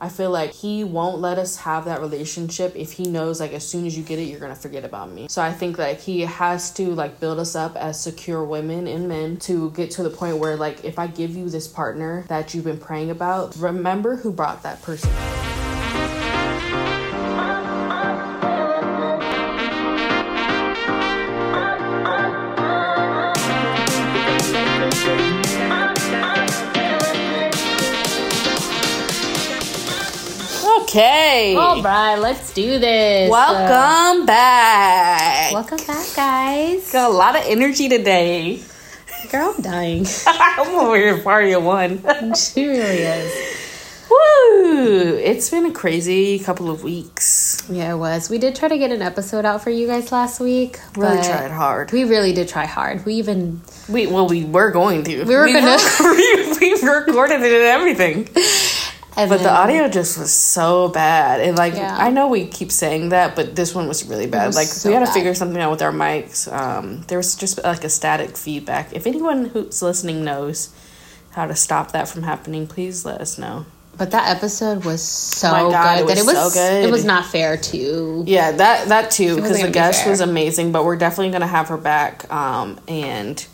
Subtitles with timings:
[0.00, 3.66] I feel like he won't let us have that relationship if he knows like as
[3.66, 5.26] soon as you get it you're gonna forget about me.
[5.28, 9.08] So I think like he has to like build us up as secure women and
[9.08, 12.54] men to get to the point where like if I give you this partner that
[12.54, 15.10] you've been praying about, remember who brought that person.
[30.88, 31.54] Okay.
[31.54, 33.30] All right, let's do this.
[33.30, 35.52] Welcome back.
[35.52, 36.90] Uh, welcome back, guys.
[36.90, 38.62] Got a lot of energy today.
[39.30, 40.06] Girl, I'm dying.
[40.26, 41.98] I'm over here party at one.
[42.34, 43.58] she really is.
[44.10, 45.18] Woo!
[45.22, 47.62] It's been a crazy couple of weeks.
[47.68, 48.30] Yeah, it was.
[48.30, 50.80] We did try to get an episode out for you guys last week.
[50.96, 51.92] Really tried hard.
[51.92, 53.04] We really did try hard.
[53.04, 55.24] We even We well, we were going to.
[55.24, 58.28] We were gonna- we, we recorded it and everything,
[59.18, 61.40] and but the audio just was so bad.
[61.40, 61.96] And like, Yeah.
[61.98, 64.46] I know we keep saying that, but this one was really bad.
[64.46, 66.50] was like, so we had to figure something out with our mics.
[66.50, 68.92] Um, there was just like a static feedback.
[68.92, 70.70] If anyone who's listening knows
[71.32, 73.66] how to stop that from happening, please let us know.
[73.96, 76.84] But that episode was so God, good it that it was was so good.
[76.88, 80.70] it was not fair to Yeah, that that too because the be guest was amazing,
[80.70, 83.44] but we're definitely gonna have her back um, and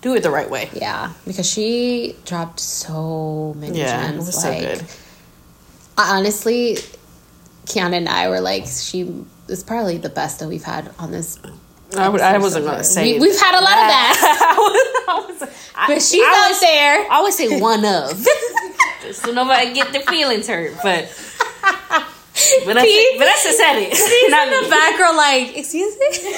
[0.00, 0.68] do it the right way.
[0.74, 4.26] yeah because she dropped so many Yeah, it gems.
[4.26, 4.84] was so like good.
[5.98, 6.78] I- honestly,
[7.66, 11.38] Kiana and I were like she is probably the best that we've had on this.
[11.96, 14.58] I, would, I wasn't so gonna say We, we've had a lot of that, I
[14.58, 17.10] was, I was, I, but she's I out was, there.
[17.10, 18.24] I always say one of,
[19.02, 20.72] Just so nobody get their feelings hurt.
[20.84, 21.08] But
[22.64, 23.96] Vanessa, Pete- Vanessa said it.
[23.96, 26.32] She's in the back row, like, excuse me.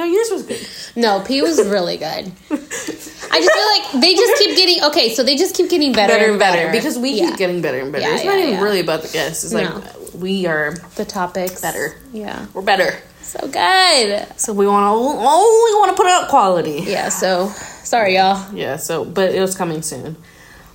[0.00, 0.66] No, yours was good.
[0.96, 2.32] No, P was really good.
[2.50, 5.10] I just feel like they just keep getting okay.
[5.14, 7.26] So they just keep getting better, Better and and better because we Yeah.
[7.28, 8.08] keep getting better and better.
[8.08, 8.62] Yeah, it's not even yeah.
[8.62, 9.44] really about the guests.
[9.44, 9.70] It's like
[10.14, 11.96] we are the topics Better.
[12.14, 12.96] Yeah, we're better.
[13.20, 14.26] so good.
[14.40, 16.82] So we want to only want to put out quality.
[16.86, 17.10] Yeah.
[17.10, 17.48] So
[17.84, 18.54] sorry, y'all.
[18.54, 20.16] Yeah, so but it was coming soon.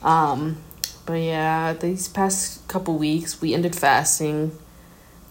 [0.03, 0.57] Um
[1.07, 4.51] but yeah, these past couple weeks we ended fasting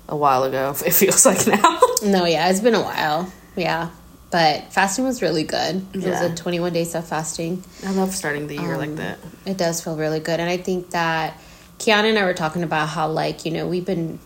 [0.08, 0.74] a while ago.
[0.84, 1.78] It feels like now.
[2.02, 3.32] No, yeah, it's been a while.
[3.56, 3.90] Yeah,
[4.30, 5.84] but fasting was really good.
[5.94, 6.10] It Yeah.
[6.10, 7.62] was a twenty-one days of fasting.
[7.86, 9.18] I love starting the year Um, like that.
[9.46, 11.38] It does feel really good, and I think that
[11.78, 14.18] Kiana and I were talking about how like you know we've been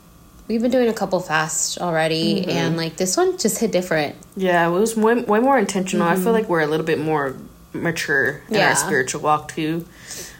[0.48, 2.50] we've been doing a couple fasts already, Mm-hmm.
[2.50, 4.16] and like this one just hit different.
[4.36, 6.06] Yeah, it was way, way more intentional.
[6.08, 7.34] I feel like we're a little bit more
[7.74, 8.54] mature in Mm-hmm.
[8.54, 8.68] Yeah.
[8.70, 9.86] our spiritual walk too.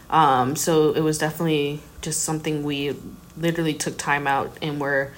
[0.09, 2.97] Um, so it was definitely just something we
[3.37, 5.13] literally took time out and were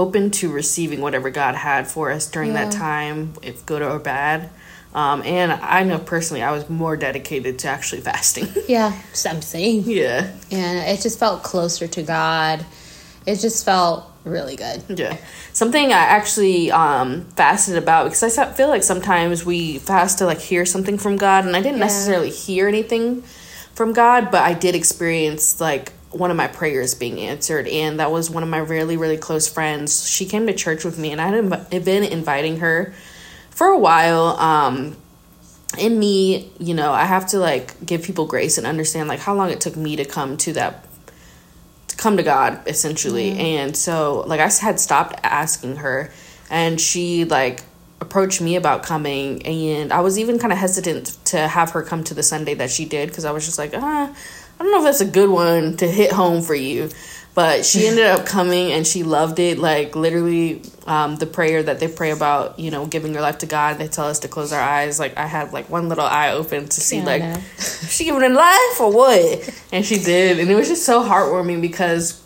[0.00, 4.50] open to receiving whatever God had for us during that time, if good or bad.
[4.94, 8.48] Um, and I know personally, I was more dedicated to actually fasting.
[8.66, 8.92] Yeah,
[9.26, 9.40] I'm
[9.82, 12.64] yeah, and it just felt closer to God.
[13.26, 14.82] It just felt really good.
[14.88, 15.16] yeah.
[15.52, 20.38] Something I actually um, fasted about because I feel like sometimes we fast to like
[20.40, 21.84] hear something from God, and I didn't Yeah.
[21.84, 23.22] necessarily hear anything
[23.74, 28.10] from God, but I did experience like one of my prayers being answered, and that
[28.10, 30.08] was one of my really really close friends.
[30.08, 31.28] She came to church with me, and I
[31.72, 32.92] had been inviting her
[33.50, 34.36] for a while.
[34.38, 34.96] Um,
[35.78, 39.34] in me, you know, I have to like give people grace and understand like how
[39.34, 40.84] long it took me to come to that
[41.88, 43.38] to come to God essentially.
[43.38, 46.12] And so like i had stopped asking her
[46.50, 47.62] and she like
[48.00, 52.02] approached me about coming and I was even kind of hesitant to have her come
[52.04, 54.14] to the Sunday that she did because I was just like, ah,
[54.60, 56.90] I don't know if that's a good one to hit home for you.
[57.34, 59.58] But she ended up coming and she loved it.
[59.58, 63.46] Like literally, um, the prayer that they pray about, you know, giving your life to
[63.46, 63.78] God.
[63.78, 64.98] They tell us to close our eyes.
[64.98, 68.32] Like I had like one little eye open to see Yeah, like she giving it
[68.32, 69.50] life or what?
[69.72, 72.20] And she did, and it was just so heartwarming because,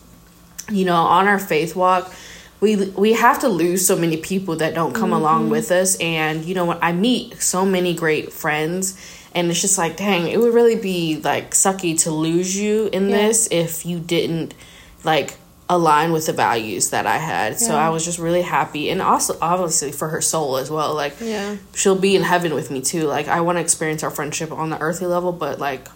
[0.70, 2.12] you know, on our faith walk,
[2.60, 6.44] we we have to lose so many people that don't come along with us, and
[6.44, 8.98] you know, I meet so many great friends.
[9.34, 13.08] And it's just like, dang, it would really be like sucky to lose you in
[13.08, 13.16] Yeah.
[13.16, 14.54] this if you didn't
[15.02, 15.34] like
[15.68, 17.58] align with the values that I had.
[17.58, 20.94] So I was just really happy, and also obviously for her soul as well.
[20.94, 21.56] Like, Yeah.
[21.74, 23.04] she'll be in heaven with me too.
[23.04, 25.88] Like I want to experience our friendship on the earthly level, but like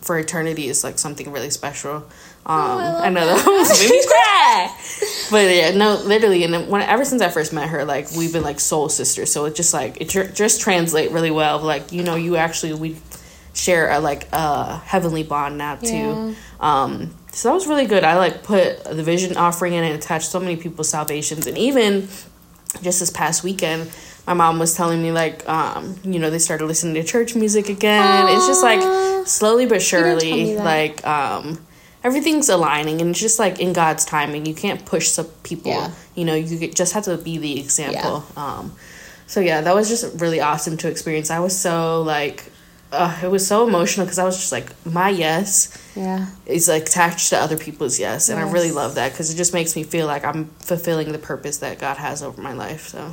[0.00, 2.04] for eternity is like something really special.
[2.48, 4.72] Um, I, know that almost made me cry,
[5.32, 6.44] but yeah, no, literally.
[6.44, 9.32] And then when ever since I first met her, like we've been like soul sisters.
[9.32, 11.58] So it just like it tr- just translate really well.
[11.58, 12.96] Like you know, you actually we
[13.52, 15.86] share a like a heavenly bond now too.
[15.88, 16.34] Yeah.
[16.60, 18.04] Um, so that was really good.
[18.04, 22.02] I like put the vision offering in and attached so many people's salvations, and even
[22.80, 23.90] just this past weekend,
[24.24, 27.68] my mom was telling me like um you know they started listening to church music
[27.68, 31.58] again it's just like slowly but surely like um
[32.06, 34.46] everything's aligning and it's just like in god's timing.
[34.46, 35.72] You can't push some people.
[35.72, 35.90] Yeah.
[36.14, 38.24] you know you just have to be the example.
[38.36, 38.64] Um
[39.26, 41.28] so yeah that was just really awesome to experience.
[41.30, 42.38] I was so like
[42.92, 45.50] uh, it was so emotional because i was just like my yes
[45.96, 46.26] Yeah.
[46.46, 49.52] is like attached to other people's yes and i really love that because it just
[49.52, 53.10] makes me feel like i'm fulfilling the purpose that god has over my life so.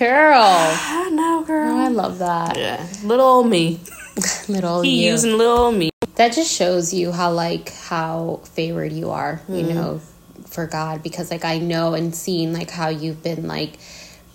[0.00, 0.42] Girl.
[0.42, 1.70] i know girl.
[1.72, 2.58] Oh, I love that.
[2.58, 2.84] yeah.
[3.04, 3.80] Little old me.
[4.48, 5.12] Little he you.
[5.12, 5.91] using little old me
[6.22, 9.74] that just shows you how like how favored you are you Mm-hmm.
[9.74, 10.00] know
[10.46, 13.72] for god because like i know and seeing like how you've been like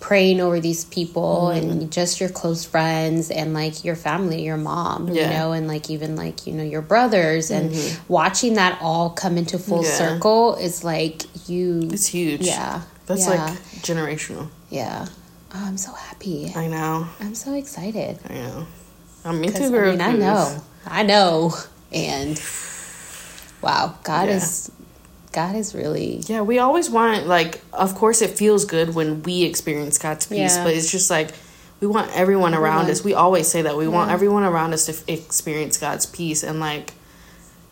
[0.00, 1.70] praying over these people Mm-hmm.
[1.70, 5.24] and just your close friends and like your family your mom you Yeah.
[5.24, 5.32] Mm-hmm.
[5.38, 7.72] know and like even like you know your brothers and
[8.08, 9.90] watching that all come into full Yeah.
[10.02, 12.42] circle is like you it's huge.
[12.42, 12.82] Yeah.
[13.06, 13.54] That's yeah, like
[13.88, 14.48] generational.
[14.70, 15.06] Yeah.
[15.54, 16.52] Oh, i'm so happy.
[16.54, 17.06] I know.
[17.20, 18.18] I'm so excited.
[18.28, 18.66] I know.
[19.24, 21.54] I'm me 'Cause, too girl I mean, I know, I know,
[21.92, 22.40] and
[23.62, 24.36] wow, God Yeah.
[24.36, 24.70] is,
[25.32, 29.42] God is really, Yeah, we always want like of course it feels good when we
[29.44, 30.64] experience God's peace, Yeah.
[30.64, 31.30] but it's just like
[31.80, 33.04] we want everyone around us.
[33.04, 33.76] We always say that.
[33.76, 36.92] We want everyone around us to f- experience God's peace and like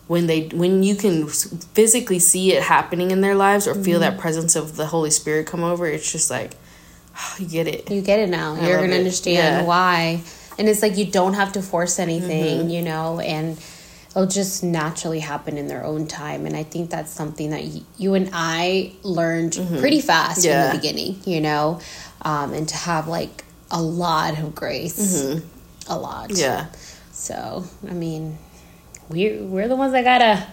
[0.07, 4.15] when they when you can physically see it happening in their lives or feel Mm-hmm.
[4.15, 6.53] that presence of the Holy Spirit come over, it's just like
[7.39, 7.91] you get it.
[7.91, 8.55] you get it now.
[8.55, 8.99] I You're gonna it.
[8.99, 9.65] understand Yeah.
[9.65, 10.21] why,
[10.59, 12.69] and it's like you don't have to force anything, Mm-hmm.
[12.71, 13.59] you know, and
[14.17, 16.47] it'll just naturally happen in their own time.
[16.47, 20.73] And I think that's something that y- you and I learned pretty fast in Mm-hmm.
[20.73, 21.81] The beginning, you know,
[22.23, 25.23] um, and to have like a lot of grace,
[25.87, 26.41] a lot, Mm-hmm.
[26.41, 26.67] Yeah.
[27.13, 28.39] So I mean,
[29.11, 30.47] we we're the ones that gotta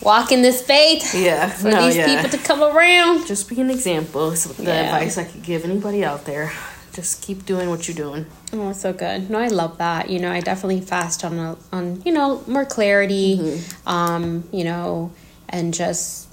[0.00, 1.48] walk in this faith Yeah.
[1.48, 2.06] for no, these yeah.
[2.22, 3.26] people to come around.
[3.26, 4.30] just be an example.
[4.30, 4.84] is the Yeah.
[4.84, 6.52] advice I could give anybody out there.
[6.92, 8.26] Just keep doing what you're doing.
[8.52, 9.30] Oh, it's so good.
[9.30, 10.10] No, I love that.
[10.10, 13.88] You know, I definitely fast on a, on you know more clarity, Mm-hmm.
[13.88, 15.12] um, you know,
[15.48, 16.28] and just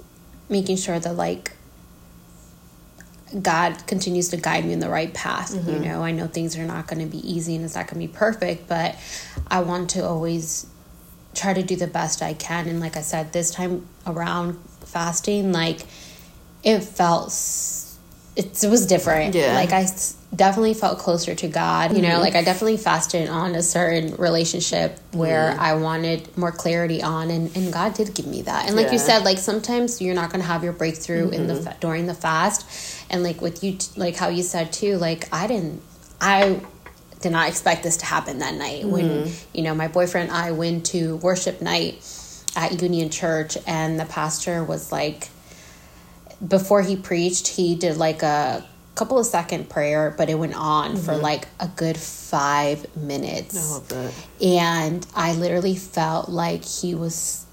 [0.50, 1.52] making sure that like
[3.40, 5.54] God continues to guide me in the right path.
[5.54, 5.82] You Mm-hmm.
[5.84, 8.06] know, I know things are not going to be easy and it's not going to
[8.12, 8.96] be perfect, but
[9.48, 10.66] I want to always
[11.34, 12.68] try to do the best I can.
[12.68, 15.82] And like I said, this time around fasting, like
[16.64, 17.79] it felt s-
[18.36, 19.34] it, was different.
[19.34, 19.54] Yeah.
[19.54, 19.86] Like I
[20.34, 21.94] definitely felt closer to God.
[21.94, 22.20] You know, mm-hmm.
[22.20, 25.60] like I definitely fasted on a certain relationship where mm-hmm.
[25.60, 28.66] I wanted more clarity on, and, and God did give me that.
[28.66, 31.54] And like you said, like sometimes you're not going to have your breakthrough in the
[31.54, 31.78] mm-hmm.
[31.80, 35.82] during the fast, and like with you, like how you said too, like I didn't,
[36.20, 36.60] I
[37.20, 40.52] did not expect this to happen that night when you know my boyfriend and I
[40.52, 42.02] went to worship night
[42.56, 45.28] at Union Church, and the pastor was like
[46.46, 48.64] before he preached, he did like a
[48.94, 51.22] couple of second prayer, but it went on for mm-hmm.
[51.22, 53.80] like a good five minutes.
[53.92, 54.10] I.
[54.42, 57.46] And I literally felt like he was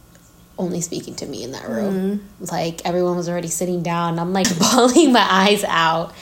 [0.57, 2.19] only speaking to me in that room.
[2.19, 2.45] Mm-hmm.
[2.51, 4.19] Like everyone was already sitting down.
[4.19, 6.13] I'm like bawling my eyes out.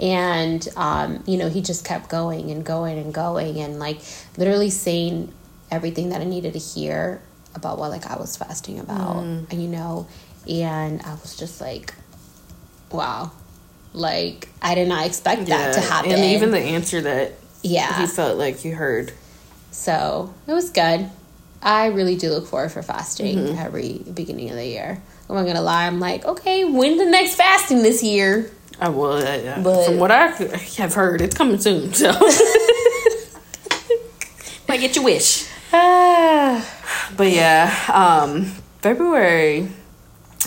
[0.00, 4.00] And, um, you know, he just kept going and going and going and like
[4.36, 5.32] literally saying
[5.70, 7.20] everything that I needed to hear
[7.54, 9.16] about what like I was fasting about.
[9.16, 9.50] Mm-hmm.
[9.50, 10.06] And, you know,
[10.48, 11.94] and I was just like,
[12.90, 13.30] wow.
[13.92, 16.12] Like I did not expect that to happen.
[16.12, 18.00] And even the answer that yeah.
[18.00, 19.12] he felt like you heard.
[19.70, 21.10] So it was good.
[21.62, 23.58] I really do look forward for fasting Mm-hmm.
[23.58, 25.02] every beginning of the year.
[25.28, 25.86] I'm not gonna lie.
[25.86, 28.50] I'm like, okay, when's the next fasting this year?
[28.80, 29.12] I will.
[29.14, 30.28] Uh, But- from what I
[30.76, 31.92] have heard, it's coming soon.
[31.94, 32.12] So
[34.68, 35.46] might get your wish.
[35.72, 36.64] Ah,
[37.16, 38.44] But yeah, um,
[38.80, 39.68] February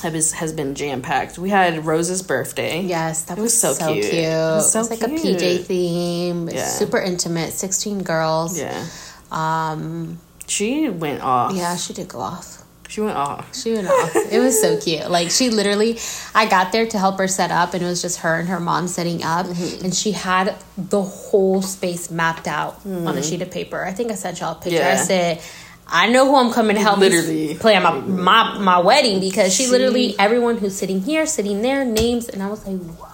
[0.01, 1.37] has has been jam packed.
[1.37, 2.81] We had Rose's birthday.
[2.81, 4.05] yes, that It was, was so so, cute.
[4.05, 4.23] cute.
[4.23, 5.05] It was so it's like a.
[5.07, 6.49] PJ theme.
[6.49, 6.65] Yeah.
[6.67, 7.53] super intimate.
[7.53, 8.59] Sixteen girls.
[8.59, 8.85] Yeah,
[9.31, 10.19] Um.
[10.47, 11.53] she went off.
[11.55, 12.57] Yeah, she did go off.
[12.89, 13.55] she went off.
[13.55, 14.13] She went off.
[14.15, 15.09] It was so cute.
[15.09, 15.97] Like she literally,
[16.35, 18.59] I got there to help her set up, and it was just her and her
[18.59, 19.85] mom setting up, Mm-hmm.
[19.85, 23.81] and she had the whole space mapped out on a sheet of paper.
[23.83, 24.83] I think I sent y'all a picture.
[24.83, 25.05] I Mm.
[25.07, 25.41] Said.
[25.93, 27.55] I know who I'm coming to help Literally.
[27.55, 31.83] plan my, my my wedding because she, She- literally everyone who's sitting here, sitting there,
[31.85, 33.07] names, and I was like, whoa.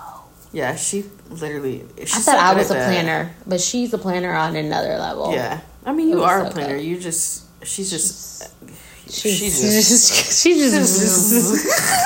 [0.53, 1.83] Yeah, she literally.
[1.99, 2.87] She's I so thought I was a at that.
[2.89, 5.33] planner, but she's a planner on another level.
[5.33, 6.77] Yeah, I mean, you are so a planner.
[6.77, 6.85] good.
[6.85, 7.43] You just.
[7.65, 8.43] She's just.
[9.09, 12.03] she's, she she's just- she's just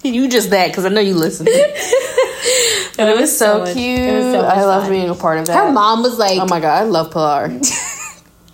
[0.04, 1.46] you just that because I know you listen.
[1.50, 4.00] it was so, much- cute.
[4.00, 5.54] was so I love being a part of that.
[5.66, 7.48] her mom was like, Oh my god, I love Pilar.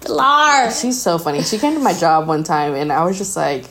[0.05, 0.71] Pilar.
[0.71, 1.43] She's so funny.
[1.43, 3.65] She came to my job one time and I was just like,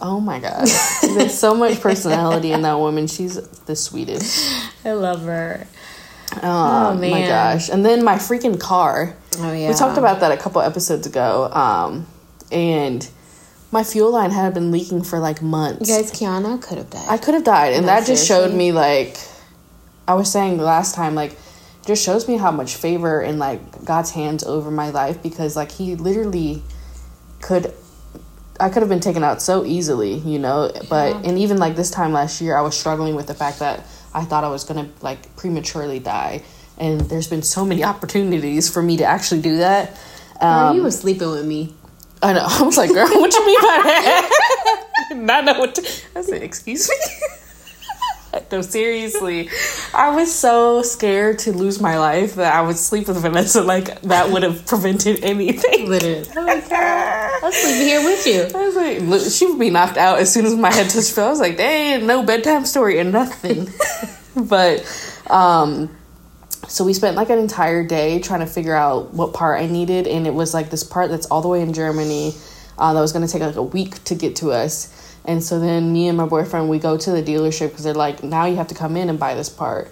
[0.00, 0.66] oh my god.
[1.02, 3.06] There's so much personality in that woman.
[3.06, 4.64] She's the sweetest.
[4.84, 5.66] I love her.
[6.42, 7.28] Oh, my man.
[7.28, 7.68] gosh!
[7.68, 9.14] And then my freaking car.
[9.38, 9.68] Oh yeah.
[9.68, 11.50] We talked about that a couple episodes ago.
[11.52, 12.06] Um,
[12.50, 13.08] and
[13.70, 15.88] my fuel line had been leaking for like months.
[15.88, 17.06] You guys, Kiana could have died.
[17.08, 19.16] I could have died, and No, that just showed me like
[20.08, 21.36] I was saying last time, like
[21.86, 25.72] just shows me how much favor and like God's hands over my life because like
[25.72, 26.62] He literally
[27.40, 27.72] could.
[28.60, 31.22] I could have been taken out so easily, you know, but Yeah.
[31.28, 33.80] and even like this time last year, I was struggling with the fact that
[34.14, 36.42] I thought I was gonna like prematurely die,
[36.78, 39.98] and there's been so many opportunities for me to actually do that.
[40.40, 41.74] Girl, Um, you were sleeping with me.
[42.22, 42.44] I know.
[42.48, 44.84] I was like, girl, what you mean by that?
[45.16, 45.82] Not know what to.
[46.14, 46.94] I said, excuse me.
[48.52, 49.48] no, seriously,
[49.94, 53.62] I was so scared to lose my life that I would sleep with Vanessa.
[53.62, 55.88] Like that would have prevented anything.
[55.88, 56.26] Literally.
[56.36, 58.42] I'll sleep here with you.
[58.58, 61.12] I was like, look, she would be knocked out as soon as my head touched
[61.12, 61.26] fell.
[61.26, 63.68] I was like, dang, no bedtime story and nothing.
[64.36, 64.84] but,
[65.30, 65.94] um,
[66.68, 70.06] so we spent like an entire day trying to figure out what part I needed,
[70.06, 72.34] and it was like this part that's all the way in Germany.
[72.76, 74.93] Uh, that was going to take like a week to get to us.
[75.24, 78.22] And so then me and my boyfriend we go to the dealership because they're like,
[78.22, 79.90] now you have to come in and buy this part.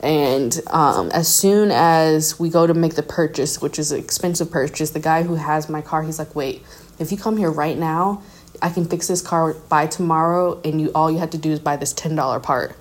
[0.00, 4.50] And um, as soon as we go to make the purchase, which is an expensive
[4.50, 6.62] purchase, the guy who has my car, he's like, wait,
[6.98, 8.22] if you come here right now,
[8.60, 11.58] I can fix this car by tomorrow, and you all you have to do is
[11.58, 12.76] buy this ten dollar part.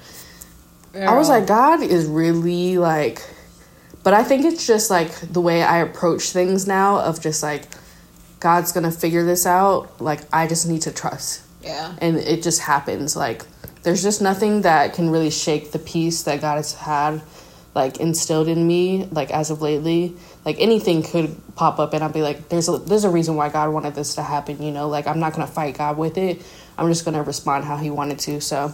[0.95, 3.21] I was like, God is really like,
[4.03, 7.63] but I think it's just like the way I approach things now of just like,
[8.39, 9.99] God's gonna figure this out.
[9.99, 11.41] Like, I just need to trust.
[11.63, 11.95] Yeah.
[11.99, 13.15] And it just happens.
[13.15, 13.43] Like,
[13.83, 17.21] there's just nothing that can really shake the peace that God has had,
[17.75, 20.15] like, instilled in me, like, as of lately.
[20.45, 23.49] Like, anything could pop up, and I'll be like, there's a, there's a reason why
[23.49, 24.87] God wanted this to happen, you know?
[24.89, 26.41] Like, I'm not gonna fight God with it.
[26.77, 28.41] I'm just gonna respond how He wanted to.
[28.41, 28.73] So,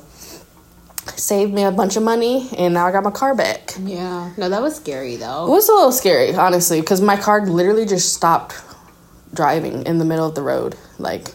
[1.15, 3.73] saved me a bunch of money, and now I got my car back.
[3.79, 4.31] Yeah.
[4.37, 5.47] No, that was scary though.
[5.47, 8.55] It was a little scary, honestly, because my car literally just stopped
[9.33, 10.75] driving in the middle of the road.
[10.97, 11.29] Like,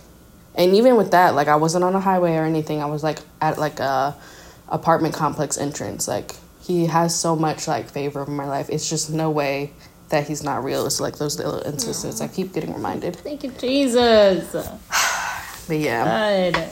[0.54, 2.82] and even with that, like, I wasn't on a highway or anything.
[2.82, 4.16] I was like at like a
[4.68, 6.06] apartment complex entrance.
[6.08, 6.32] Like,
[6.62, 8.70] he has so much like favor over my life.
[8.70, 9.72] It's just no way
[10.08, 10.86] that he's not real.
[10.86, 12.20] It's like those little instances.
[12.20, 13.16] I keep getting reminded.
[13.16, 14.54] Thank you, Jesus.
[15.66, 16.68] But yeah, Good.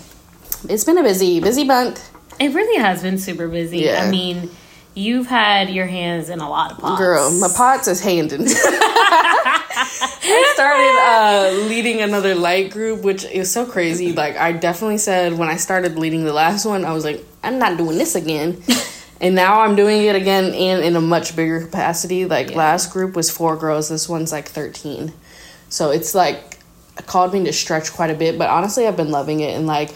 [0.68, 2.10] it's been a busy, busy month.
[2.38, 3.78] It really has been super busy.
[3.78, 4.04] Yeah.
[4.04, 4.50] I mean,
[4.94, 7.00] you've had your hands in a lot of pots.
[7.00, 8.42] Girl, my pots is handing.
[10.24, 14.12] I started uh, leading another light group, which is so crazy.
[14.12, 17.58] Like I definitely said when I started leading the last one, I was like, I'm
[17.58, 18.62] not doing this again.
[19.20, 22.26] and now I'm doing it again and in a much bigger capacity.
[22.26, 25.12] Like last group was four girls, this one's like thirteen.
[25.68, 26.58] So it's like
[27.06, 29.94] called me to stretch quite a bit, but honestly I've been loving it and like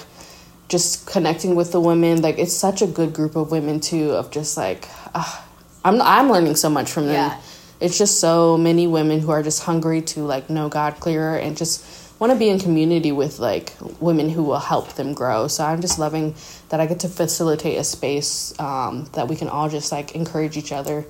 [0.68, 2.23] just connecting with the women.
[2.23, 4.12] Like it's such a good group of women too.
[4.12, 5.42] Of just like, uh,
[5.85, 7.14] I'm I'm learning so much from them.
[7.14, 7.40] Yeah.
[7.78, 11.56] It's just so many women who are just hungry to like know God clearer and
[11.56, 11.85] just
[12.18, 15.49] want to be in community with like women who will help them grow.
[15.49, 16.35] So I'm just loving
[16.70, 20.56] that I get to facilitate a space um, that we can all just like encourage
[20.56, 21.04] each other.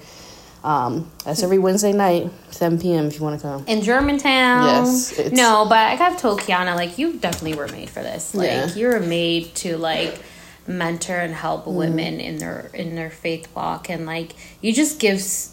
[0.67, 3.07] Um, that's every Wednesday night, 7 p.m.
[3.07, 3.65] If you want to come.
[3.69, 4.65] In Germantown.
[4.87, 8.35] Yes, it's- No, but I have told Kiana, like, you definitely were made for this.
[8.35, 8.75] Like, Yeah.
[8.75, 10.19] you were made to, like,
[10.67, 11.77] mentor and help Mm-hmm.
[11.77, 15.51] women in their in their faith walk and like you just give s-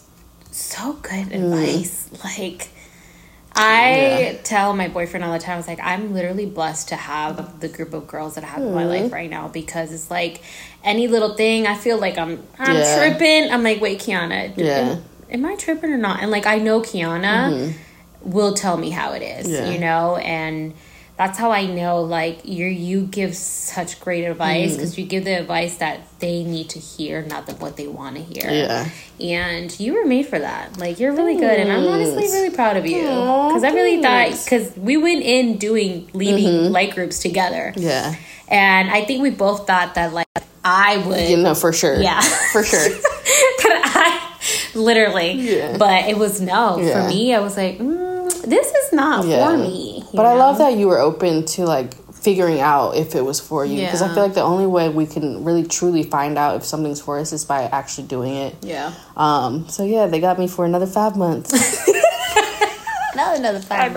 [0.50, 1.52] so good Mm.
[1.54, 2.68] advice like
[3.56, 3.96] I
[4.32, 4.32] Yeah.
[4.42, 7.68] tell my boyfriend all the time, I was like, I'm literally blessed to have the
[7.68, 8.74] group of girls that I have in Mm.
[8.74, 10.40] my life right now because it's like
[10.82, 12.94] any little thing, I feel like I'm I'm Yeah.
[12.94, 13.50] tripping.
[13.52, 14.78] I'm like, wait, Kiana, Yeah.
[14.78, 16.20] am, am I tripping or not?
[16.20, 17.72] And like I know Kiana
[18.22, 19.72] will tell me how it is, Mm-hmm.
[19.72, 20.74] You know, and
[21.16, 24.76] that's how I know like you you give such great advice Mm-hmm.
[24.76, 28.16] because you give the advice that they need to hear, not that what they want
[28.16, 28.50] to hear.
[28.50, 28.88] Yeah.
[29.20, 30.76] And you were made for that.
[30.78, 34.42] Like you're really good, and I'm honestly really proud of you because I really thought
[34.44, 38.14] because we went in doing leading light groups together, Yeah.
[38.48, 40.26] and I think we both thought that like
[40.64, 42.00] I would, You know, for sure.
[42.00, 42.20] Yeah.
[42.52, 42.88] For sure.
[42.88, 44.36] but I
[44.74, 45.76] literally, Yeah.
[45.78, 47.02] but it was no Yeah.
[47.02, 47.34] for me.
[47.34, 49.46] I was like, mm, this is not Yeah.
[49.46, 50.03] for me.
[50.14, 53.38] You But I love that you were open to like figuring out if it was
[53.38, 56.56] for you because I feel like the only way we can really truly find out
[56.56, 58.56] if something's for us is by actually doing it.
[58.62, 58.94] Yeah.
[59.16, 59.68] Um.
[59.68, 61.52] So yeah, they got me for another five months.
[63.14, 63.94] Not another five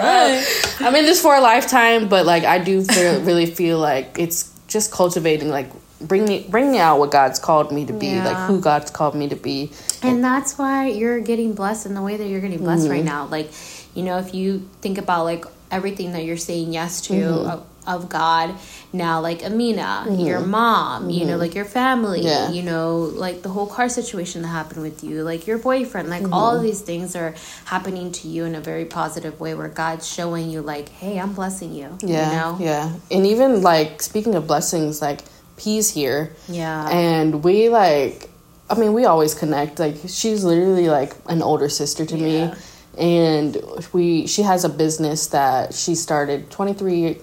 [0.80, 4.54] I'm in this for a lifetime, but like I do feel, really feel like it's
[4.68, 5.72] just cultivating like
[6.02, 9.16] bring me bring me out what God's called me to be, like who God's called
[9.16, 9.72] me to be.
[10.04, 13.26] And that's why you're getting blessed in the way that you're getting blessed right now.
[13.26, 13.50] Like,
[13.96, 17.50] you know, if you think about like everything that you're saying yes to, mm-hmm.
[17.50, 18.54] a, of God.
[18.92, 20.20] Now, like Amina, mm-hmm.
[20.20, 21.40] your mom, you know, mm-hmm.
[21.40, 22.52] like your family, Yeah.
[22.52, 26.32] you know, like the whole car situation that happened with you, like your boyfriend, like
[26.32, 27.34] all of these things are
[27.66, 31.34] happening to you in a very positive way where God's showing you, like, hey, I'm
[31.34, 31.98] blessing you.
[32.02, 32.58] Yeah, You know?
[32.60, 35.22] yeah, and even like speaking of blessings, like
[35.56, 36.90] P's here, Yeah.
[36.90, 38.30] and we like,
[38.70, 39.80] I mean, we always connect.
[39.80, 42.56] Like she's literally like an older sister to me, Yeah.
[42.98, 43.58] And
[43.94, 47.18] we she has a business that she started twenty three.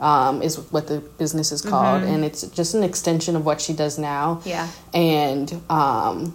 [0.00, 3.72] Um, is what the business is called, and it's just an extension of what she
[3.72, 4.40] does now.
[4.42, 4.48] Mm-hmm.
[4.48, 4.68] Yeah.
[4.92, 6.34] and um,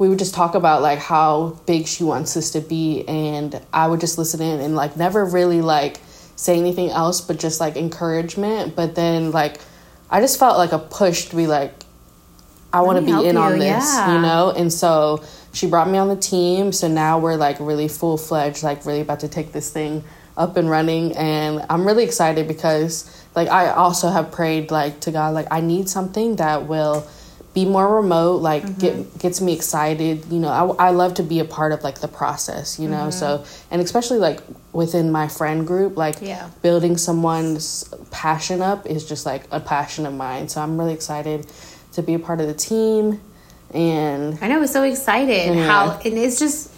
[0.00, 3.86] we would just talk about like how big she wants us to be and i
[3.86, 6.00] would just listen in and like never really like
[6.34, 9.60] say anything else but just like encouragement but then like
[10.10, 11.72] i just felt like a push to be like
[12.72, 14.14] i want to be in on you, this yeah.
[14.14, 15.22] you know and so
[15.52, 19.20] she brought me on the team so now we're like really full-fledged like really about
[19.20, 20.02] to take this thing
[20.36, 25.10] up and running and i'm really excited because like i also have prayed like to
[25.10, 27.06] god like i need something that will
[27.52, 28.78] be more remote like Mm-hmm.
[28.80, 32.00] get gets me excited you know I, I love to be a part of like
[32.00, 34.38] the process you know so and especially like
[34.72, 36.26] within my friend group like Mm-hmm.
[36.26, 36.48] Yeah.
[36.62, 41.44] building someone's passion up is just like a passion of mine so i'm really excited
[41.92, 43.20] to be a part of the team
[43.72, 45.66] and I know, I was so excited Yeah.
[45.66, 46.70] how, and it's just,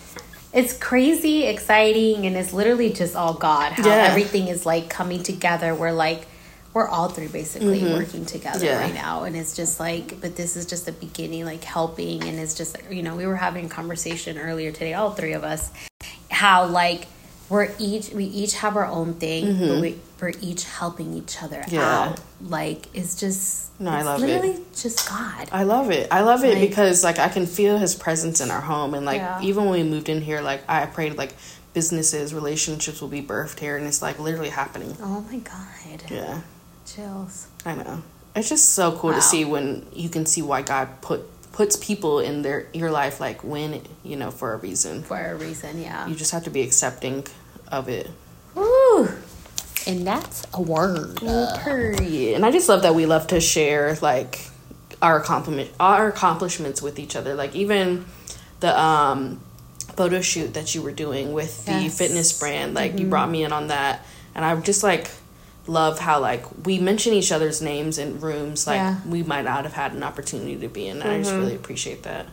[0.52, 3.72] it's crazy, exciting, and it's literally just all God.
[3.72, 4.08] How Yeah.
[4.10, 5.74] everything is like coming together.
[5.74, 6.26] We're like,
[6.74, 8.64] we're all three basically working together Mm-hmm.
[8.66, 8.80] Yeah.
[8.80, 12.38] right now, and it's just like, but this is just the beginning, like helping, and
[12.38, 15.70] it's just, you know, we were having a conversation earlier today, all three of us,
[16.30, 17.06] how like
[17.50, 21.64] we're each we each have our own thing, but we, we're each helping each other.
[21.68, 21.82] Yeah.
[22.10, 22.20] out.
[22.40, 24.26] Like it's just, No, I it's love it.
[24.26, 25.48] literally just God.
[25.52, 26.06] I love it.
[26.12, 29.04] I love it Like- because like I can feel his presence in our home and
[29.04, 29.40] like Yeah.
[29.42, 31.34] even when we moved in here like I prayed like
[31.74, 34.96] businesses, relationships will be birthed here and it's like literally happening.
[35.02, 36.02] Oh my God.
[36.08, 36.40] Yeah.
[36.86, 37.46] Chills.
[37.66, 38.02] I know.
[38.36, 39.16] It's just so cool Wow.
[39.16, 43.20] to see when you can see why God put puts people in their your life
[43.20, 45.02] like when, you know, for a reason.
[45.02, 46.06] For a reason, yeah.
[46.06, 47.26] You just have to be accepting
[47.68, 48.08] of it.
[48.54, 49.08] Woo!
[49.86, 51.16] And that's a word.
[51.18, 52.34] Period.
[52.34, 54.48] And I just love that we love to share like
[55.00, 57.34] our accomplishment our accomplishments with each other.
[57.34, 58.04] Like even
[58.60, 59.40] the um
[59.96, 61.98] photo shoot that you were doing with the Yes.
[61.98, 64.04] fitness brand, like you brought me in on that.
[64.34, 65.10] And I just like
[65.66, 68.96] love how like we mention each other's names in rooms like Yeah.
[69.06, 71.02] we might not have had an opportunity to be in.
[71.02, 72.26] I just really appreciate that.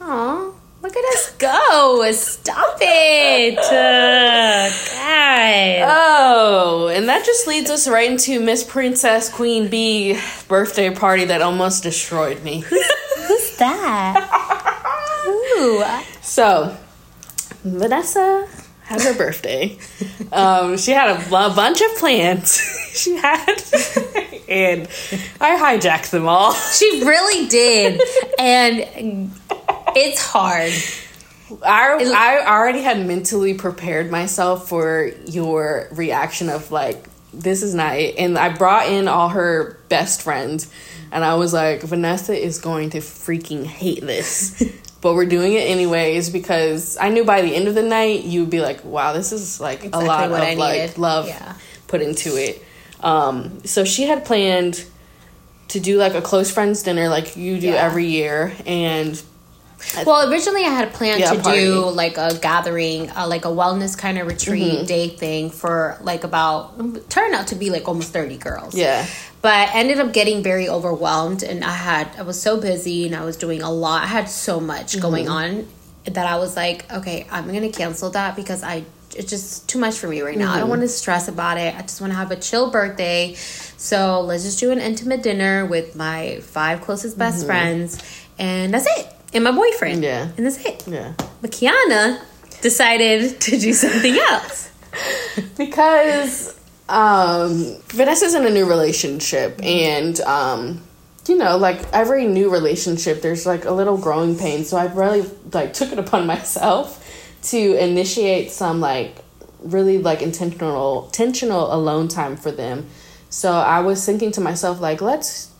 [0.00, 0.50] Aw,
[0.82, 2.10] look at us go.
[2.12, 3.58] Stop it.
[3.72, 5.88] Uh, God.
[5.90, 10.18] Oh, and that just leads us right into Miss Princess Queen Bee
[10.48, 12.60] birthday party that almost destroyed me.
[12.60, 14.28] Who's that?
[15.24, 15.84] Who?
[16.22, 16.76] So,
[17.64, 18.48] Vanessa
[18.84, 19.78] had her birthday.
[20.32, 22.54] Um, she had a, a bunch of plans.
[22.94, 23.50] she had,
[24.48, 24.88] and
[25.42, 26.54] I hijacked them all.
[26.54, 28.00] She really did.
[28.38, 29.30] And
[29.96, 30.72] it's hard.
[31.64, 37.96] I, I already had mentally prepared myself for your reaction of like, this is not
[37.96, 38.16] it.
[38.18, 40.70] And I brought in all her best friends,
[41.10, 44.62] and I was like, Vanessa is going to freaking hate this.
[45.02, 48.40] but we're doing it anyways because I knew by the end of the night you
[48.42, 50.98] would be like, wow, this is like Exactly a lot of I like needed.
[50.98, 51.54] love Yeah.
[51.88, 52.62] put into it.
[53.00, 54.84] Um, so she had planned
[55.68, 57.84] to do like a close friends dinner like you do Yeah.
[57.84, 59.20] every year and
[60.06, 61.60] Well, originally I had planned Yeah, to party.
[61.66, 64.86] do like a gathering, uh, like a wellness kind of retreat Mm-hmm.
[64.86, 68.74] day thing for like about turned out to be like almost thirty girls.
[68.74, 69.06] yeah.
[69.42, 73.14] but I ended up getting very overwhelmed, and I had I was so busy and
[73.16, 74.02] I was doing a lot.
[74.04, 75.66] I had so much going on
[76.04, 79.98] that I was like, okay, I'm gonna cancel that because I it's just too much
[79.98, 80.52] for me right now.
[80.54, 81.74] I don't want to stress about it.
[81.76, 83.34] I just want to have a chill birthday.
[83.76, 87.98] So let's just do an intimate dinner with my five closest best friends,
[88.38, 89.11] and that's it.
[89.34, 90.02] And my boyfriend.
[90.02, 90.28] Yeah.
[90.36, 90.84] and that's it.
[90.86, 91.12] Yeah.
[91.40, 92.20] But Kiana
[92.60, 94.70] decided to do something else.
[95.56, 100.82] because um Vanessa's in a new relationship and um
[101.26, 105.24] you know like every new relationship there's like a little growing pain so I really
[105.52, 106.98] like took it upon myself
[107.44, 109.16] to initiate some like
[109.60, 112.86] really like intentional intentional alone time for them
[113.30, 115.50] so I was thinking to myself like let's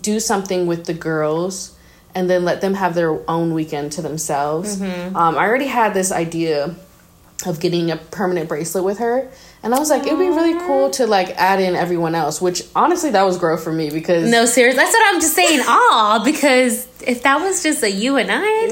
[0.00, 1.78] do something with the girls
[2.14, 6.12] and then let them have their own weekend to themselves um, I already had this
[6.12, 6.74] idea
[7.46, 9.28] of getting a permanent bracelet with her.
[9.64, 12.62] And I was like, it'd be really cool to like add in everyone else, which
[12.74, 14.76] honestly that was growth for me because No, serious.
[14.76, 15.60] That's what I'm just saying.
[15.66, 18.64] Aw, because if that was just a you and I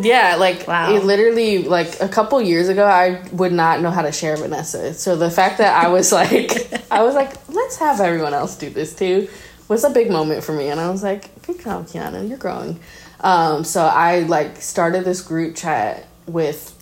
[0.00, 0.94] idea, Yeah, like Wow.
[0.94, 4.94] it literally like a couple years ago I would not know how to share Vanessa.
[4.94, 6.50] So the fact that I was like
[6.90, 9.28] I was like, let's have everyone else do this too
[9.68, 12.80] was a big moment for me and I was like, Good job, Kiana, you're growing.
[13.20, 16.72] Um, so I like started this group chat with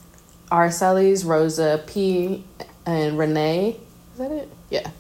[0.50, 2.44] Aracelis, Rosa, P
[2.86, 3.78] and Renee.
[4.12, 4.48] Is that it?
[4.70, 4.90] Yeah.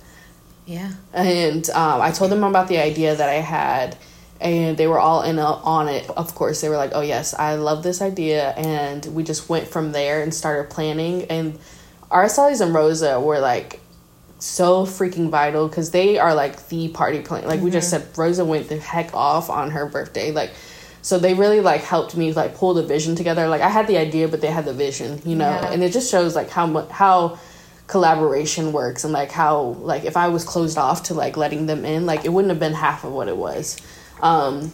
[0.66, 0.92] yeah.
[1.12, 3.96] and um, I told them about the idea that I had,
[4.40, 6.08] and they were all in a, on it.
[6.10, 9.68] Of course, they were like, "Oh yes, I love this idea," and we just went
[9.68, 11.24] from there and started planning.
[11.24, 11.58] And
[12.10, 13.80] Araceli's and Rosa were like
[14.44, 17.46] so freaking vital because they are like the party plan.
[17.46, 20.32] Like we just said, Rosa went the heck off on her birthday.
[20.32, 20.50] Like.
[21.02, 23.46] So they really like helped me like pull the vision together.
[23.46, 25.50] Like I had the idea, but they had the vision, you know.
[25.50, 25.70] Yeah.
[25.70, 27.38] And it just shows like how much how
[27.86, 31.84] collaboration works and like how like if I was closed off to like letting them
[31.84, 33.76] in, like it wouldn't have been half of what it was.
[34.22, 34.72] Um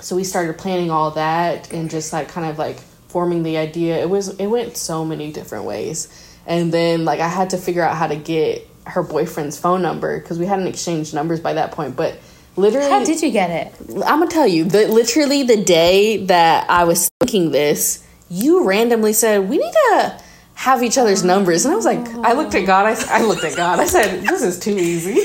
[0.00, 4.00] so we started planning all that and just like kind of like forming the idea.
[4.00, 6.08] It was it went so many different ways.
[6.46, 10.20] And then like I had to figure out how to get her boyfriend's phone number
[10.20, 12.18] because we hadn't exchanged numbers by that point, but
[12.56, 13.74] literally How did you get it?
[14.04, 19.12] I'm gonna tell you that literally the day that I was thinking this, you randomly
[19.12, 20.22] said we need to
[20.54, 22.84] have each other's numbers, and I was like, I looked at God.
[22.84, 23.80] I, I looked at God.
[23.80, 25.12] I said, this is too easy.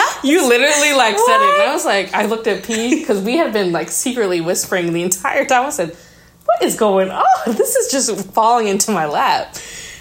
[0.24, 3.36] you literally like said it, and I was like, I looked at P because we
[3.36, 5.66] had been like secretly whispering the entire time.
[5.66, 5.96] I said,
[6.44, 7.24] what is going on?
[7.46, 9.56] This is just falling into my lap.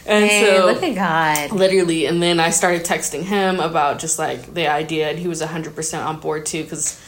[0.06, 1.52] And Hey, so look at God.
[1.58, 5.42] literally and then i started texting him about just like the idea and he was
[5.42, 7.00] 100% on board too because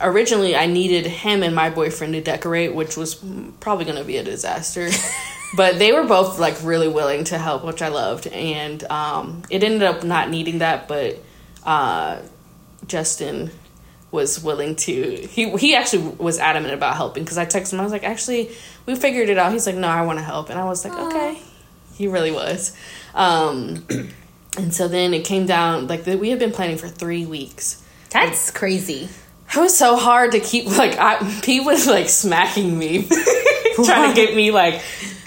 [0.00, 3.14] originally i needed him and my boyfriend to decorate which was
[3.60, 4.88] probably going to be a disaster.
[5.56, 9.64] But they were both like really willing to help which i loved and um, it
[9.64, 11.18] ended up not needing that but
[11.64, 12.22] uh,
[12.86, 13.50] justin
[14.12, 17.82] was willing to he he actually was adamant about helping because i texted him i
[17.82, 18.50] was like actually
[18.86, 19.50] we figured it out.
[19.52, 21.40] He's like no i want to help and i was like okay
[22.00, 22.74] he really was.
[23.14, 23.86] Um,
[24.56, 27.84] and so then it came down like the, we had been planning for three weeks.
[28.08, 29.10] That's crazy.
[29.54, 33.02] It was so hard to keep like I Pete was like smacking me,
[33.84, 34.74] trying to get me like,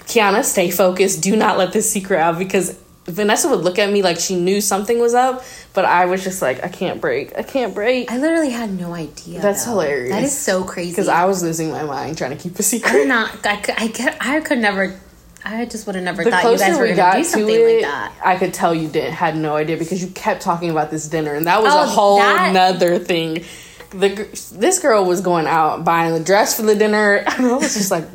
[0.06, 1.22] Kiana, stay focused.
[1.22, 4.60] Do not let this secret out because Vanessa would look at me like she knew
[4.60, 7.38] something was up, but I was just like, I can't break.
[7.38, 9.40] I can't break I literally had no idea.
[9.40, 9.72] That's though.
[9.72, 10.10] hilarious.
[10.10, 10.90] That is so crazy.
[10.90, 12.90] because I was losing my mind trying to keep a secret.
[12.90, 13.46] did not.
[13.46, 13.74] I could.
[13.78, 14.16] I could.
[14.20, 14.98] I could never.
[15.44, 17.28] I just would have never the thought you guys were we going to do to
[17.28, 18.12] something it, like that.
[18.24, 21.34] I could tell you didn't had no idea because you kept talking about this dinner,
[21.34, 23.44] and that was Oh, a whole that- nother thing.
[23.90, 27.74] The this girl was going out buying the dress for the dinner, and I was
[27.74, 28.06] just like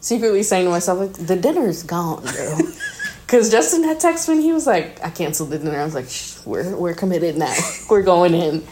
[0.00, 2.60] secretly saying to myself, like, the dinner's gone, girl.
[3.26, 5.80] Because Justin had texted me, and he was like, I canceled the dinner.
[5.80, 7.52] I was like, Shh, we're we're committed now.
[7.90, 8.64] we're going in.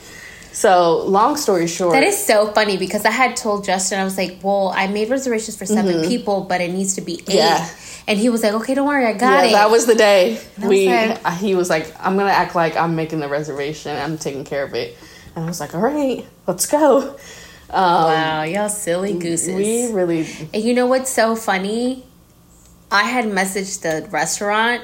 [0.54, 4.16] So long story short, That is so funny because I had told Justin, I was
[4.16, 7.26] like, well, I made reservations for 7 people, but it needs to be eight.
[7.26, 7.36] Mm-hmm.
[7.36, 7.68] Yeah.
[8.06, 9.52] And he was like, okay, don't worry, I got yeah, it.
[9.52, 10.88] that was the day was we.
[10.88, 13.96] like- he was like, "I'm gonna act like I'm making the reservation.
[13.96, 14.96] I'm taking care of it."
[15.34, 17.16] And I was like, "All right, let's go."
[17.70, 19.54] Um, wow, y'all silly gooses.
[19.56, 22.04] We really, and you know what's so funny?
[22.92, 24.82] I had messaged the restaurant.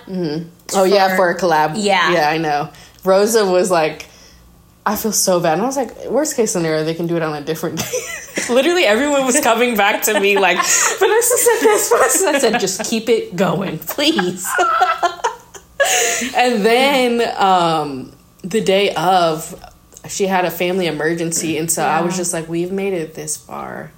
[0.74, 1.74] oh yeah, For- for a collab.
[1.76, 2.12] Yeah.
[2.12, 2.70] yeah, I know.
[3.04, 4.06] Rosa was like,
[4.86, 7.22] "I feel so bad," and I was like, "Worst case scenario, they can do it
[7.22, 7.98] on a different day."
[8.48, 12.84] Literally, everyone was coming back to me like, "Vanessa said this." Vanessa I said, "Just
[12.84, 14.46] keep it going, please."
[16.36, 18.12] and then um,
[18.42, 19.54] the day of,
[20.08, 23.36] she had a family emergency, and so I was just like, "We've made it this
[23.36, 23.92] far.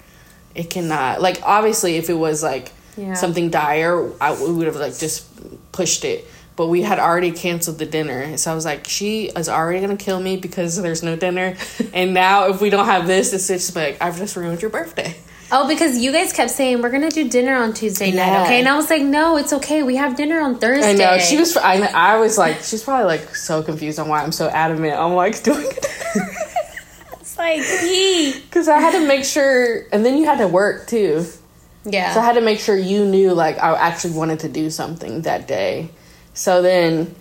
[0.55, 3.15] It cannot like obviously if it was like Yeah.
[3.15, 5.27] something dire, I we would have like just
[5.73, 9.49] pushed it." But we had already canceled the dinner, so I was like, "She is
[9.49, 11.57] already gonna kill me because there's no dinner."
[11.95, 15.17] and now, if we don't have this, it's just like I've just ruined your birthday.
[15.55, 18.59] Oh, because you guys kept saying we're gonna do dinner on Tuesday night, okay?
[18.59, 19.83] And I was like, no, it's okay.
[19.83, 20.91] We have dinner on Thursday.
[20.91, 21.57] I know she was.
[21.59, 24.99] I, I was like, she's probably like so confused on why I'm so adamant.
[24.99, 25.87] I'm like doing it
[27.21, 28.33] It's like, he.
[28.41, 31.27] because I had to make sure, and then you had to work too.
[31.85, 32.15] Yeah.
[32.15, 35.23] So I had to make sure you knew like I actually wanted to do something
[35.23, 35.91] that day.
[36.35, 37.15] So then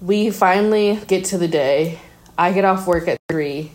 [0.00, 1.98] we finally get to the day.
[2.38, 3.72] I get off work at three.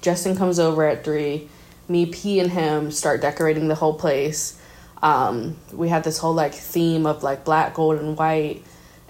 [0.00, 1.48] Justin comes over at three.
[1.88, 4.58] Me, P, and him start decorating the whole place.
[5.02, 8.62] Um, we had this whole like theme of like black, gold, and white.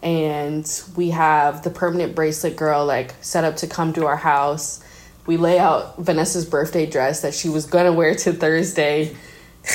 [0.03, 4.85] And we have the permanent bracelet girl like set up to come to our house.
[5.27, 9.17] We lay out Vanessa's birthday dress that she was gonna wear to Thursday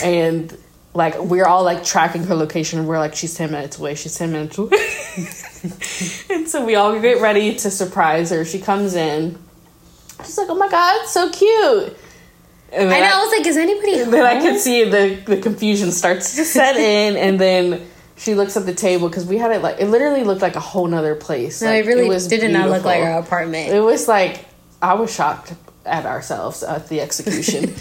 [0.04, 0.56] and
[0.94, 2.86] like we're all like tracking her location.
[2.88, 3.96] We're like, she's ten minutes away.
[3.96, 4.72] She's ten minutes away.
[6.36, 8.46] and so we all get ready to surprise her.
[8.46, 9.38] She comes in.
[10.24, 11.98] She's like, "Oh my god, so cute!"
[12.72, 13.00] And I.
[13.00, 14.04] I was like, is anybody?
[14.04, 18.58] then I could see the the confusion starts to set in, and then she looks
[18.58, 21.16] at the table because we had it like it literally looked like a whole nother
[21.16, 21.62] place.
[21.62, 23.14] No, like, it really was did not look like beautiful.
[23.14, 23.72] our apartment.
[23.72, 24.46] It was like
[24.82, 25.54] I was shocked
[25.86, 27.74] at ourselves at the execution,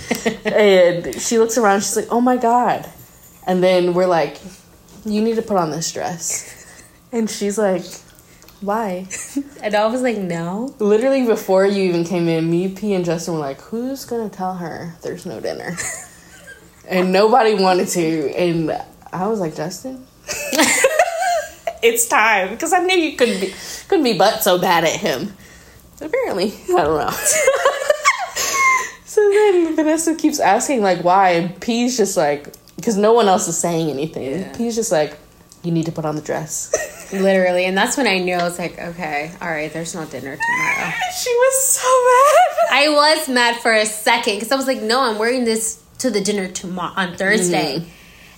[0.44, 1.80] and she looks around.
[1.80, 2.88] She's like, "Oh my god!"
[3.48, 4.38] And then we're like,
[5.06, 6.54] "You need to put on this dress,"
[7.10, 7.82] and she's like,
[8.60, 9.08] "Why?"
[9.62, 10.74] and I was like, no.
[10.78, 14.56] Literally before you even came in, me, P, and Justin were like, "Who's gonna tell
[14.56, 15.78] her there's no dinner?"
[16.88, 18.70] and nobody wanted to, and
[19.14, 20.06] I was like, "Justin."
[21.82, 23.54] it's time because I knew you couldn't be
[23.88, 25.34] couldn't be but so bad at him.
[26.02, 27.10] Apparently, I don't know.
[29.06, 33.48] so then Vanessa keeps asking like why, and P's just like because no one else
[33.48, 34.40] is saying anything.
[34.40, 34.56] Yeah.
[34.56, 35.18] P's just like,
[35.64, 36.72] you need to put on the dress.
[37.12, 40.36] Literally, and that's when I knew I was like, okay, all right, there's no dinner
[40.36, 40.92] tomorrow.
[41.20, 42.68] she was so mad.
[42.70, 46.10] I was mad for a second because I was like, no, I'm wearing this to
[46.10, 47.78] the dinner tomorrow on Thursday.
[47.80, 47.88] Mm-hmm.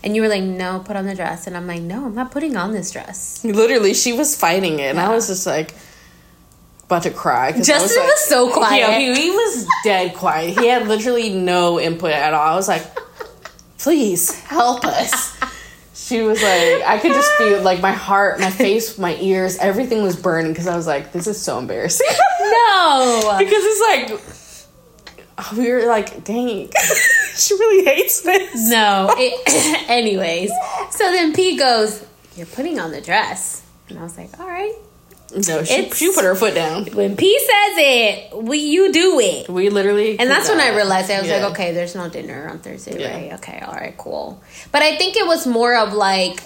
[0.04, 1.46] And you were like, no, put on the dress.
[1.46, 3.44] And I'm like, no, I'm not putting on this dress.
[3.44, 5.74] Literally, she was fighting it, and I was just like
[6.86, 7.48] about to cry.
[7.48, 8.78] I Justin like- was so quiet.
[8.78, 10.58] Yeah, he, he was dead quiet.
[10.58, 12.52] He had literally no input at all.
[12.52, 12.86] I was like,
[13.80, 15.36] please help us.
[15.94, 20.02] She was like, I could just feel like my heart, my face, my ears, everything
[20.02, 22.06] was burning because I was like, this is so embarrassing.
[22.42, 23.36] No.
[23.38, 23.80] because it's
[25.38, 26.70] like, we were like, dang,
[27.36, 28.68] she really hates this.
[28.70, 29.14] No.
[29.16, 30.50] It, anyways,
[30.90, 32.04] so then P goes,
[32.36, 33.62] you're putting on the dress.
[33.88, 34.74] And I was like, all right.
[35.32, 36.86] No, she, It's- she put her foot down.
[36.86, 39.48] When P says it, we you do it.
[39.48, 41.36] We literally, And that's when I could not- realized I was Yeah.
[41.38, 43.14] like, okay, there's no dinner on Thursday, Yeah.
[43.14, 43.32] right?
[43.34, 44.40] Okay, all right, cool.
[44.72, 46.42] But I think it was more of like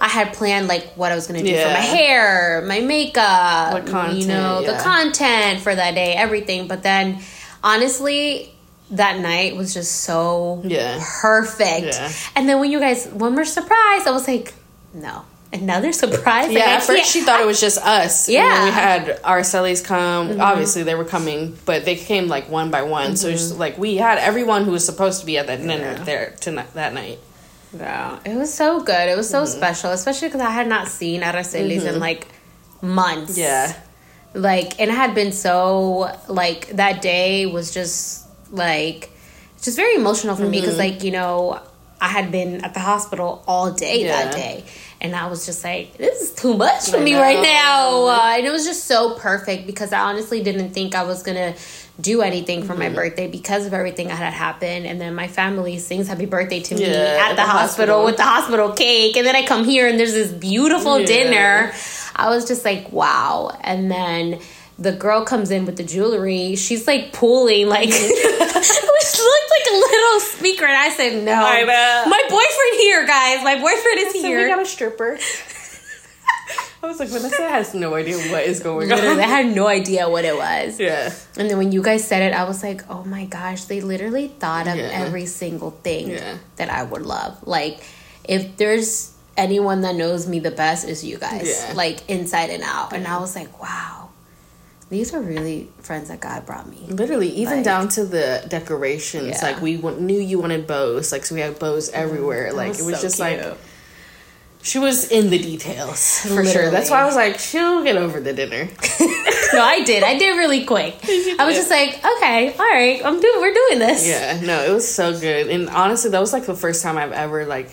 [0.00, 3.86] I had planned like what I was gonna do for my hair, my makeup, What
[3.86, 6.66] content, you know, the content for that day, everything.
[6.66, 7.20] But then
[7.62, 8.52] honestly,
[8.90, 11.02] that night was just so Yeah.
[11.20, 11.86] perfect.
[11.94, 12.10] Yeah.
[12.36, 14.52] And then when you guys when we're surprised, I was like,
[14.92, 15.22] no.
[15.54, 16.50] Another surprise.
[16.52, 18.28] Yeah, at first she thought it was just us.
[18.28, 18.42] Yeah.
[18.54, 18.64] Mm-hmm.
[18.64, 20.40] We had Aracelis come.
[20.40, 23.16] Obviously, they were coming, but they came like one by one.
[23.16, 25.94] So it's just, like we had everyone who was supposed to be at that dinner
[26.04, 27.20] there tonight that night.
[27.72, 29.08] Yeah, it was so good.
[29.08, 29.56] It was so Mm-hmm.
[29.56, 32.26] special, especially because I had not seen Aracelis in like
[32.82, 33.38] months.
[33.38, 33.72] Yeah.
[34.34, 39.10] like and it had been so like that day was just like
[39.62, 40.94] just very emotional for me because Mm-hmm.
[40.94, 41.60] like you know
[42.00, 44.64] I had been at the hospital all day that day.
[45.04, 47.20] And I was just like, this is too much for I me know.
[47.20, 48.06] right now.
[48.06, 51.36] Uh, and it was just so perfect because I honestly didn't think I was going
[51.36, 51.58] to
[52.00, 52.78] do anything for Mm-hmm.
[52.82, 54.86] my birthday because of everything that had happened.
[54.86, 58.22] And then my family sings happy birthday to me Yeah, at the, hospital, with the
[58.24, 59.16] hospital cake.
[59.18, 61.06] And then I come here and there's this beautiful Yeah.
[61.06, 61.72] dinner.
[62.16, 63.56] I was just like, wow.
[63.60, 64.40] And then
[64.78, 66.56] the girl comes in with the jewelry.
[66.56, 70.64] She's like pulling, like, which looked like a little speaker.
[70.66, 71.32] And I said, no.
[71.32, 72.04] I know.
[72.10, 73.44] My boyfriend here, guys.
[73.44, 74.42] My boyfriend is So here.
[74.42, 75.18] we got a stripper.
[76.82, 80.06] I was like, Vanessa has no idea what is going Literally, I had no idea
[80.10, 80.78] what it was.
[80.78, 81.14] Yeah.
[81.38, 84.28] And then when you guys said it, I was like, oh my gosh, they literally
[84.28, 84.90] thought of Yeah.
[84.92, 86.36] every single thing Yeah.
[86.56, 87.38] that I would love.
[87.46, 87.80] Like,
[88.24, 91.48] if there's anyone that knows me the best, is you guys.
[91.48, 91.72] Yeah.
[91.74, 92.92] Like, inside and out.
[92.92, 94.03] And I was like, wow,
[94.94, 96.78] these are really friends that God brought me.
[96.88, 99.38] Literally, even Like- down to the decorations.
[99.40, 99.48] Yeah.
[99.50, 101.12] Like we w- knew you wanted bows.
[101.12, 102.00] Like so, we had bows mm-hmm.
[102.00, 102.46] everywhere.
[102.50, 103.56] That like was it was so just like cute.
[104.62, 106.70] she was in the details for sure.
[106.70, 108.64] That's why I was like, she'll get over the dinner.
[109.52, 110.02] no, I did.
[110.02, 110.96] I did really quick.
[111.38, 113.40] I was just like, okay, all right, I'm doing.
[113.40, 114.06] We're doing this.
[114.06, 115.48] Yeah, no, it was so good.
[115.48, 117.68] And honestly, that was like the first time I've ever like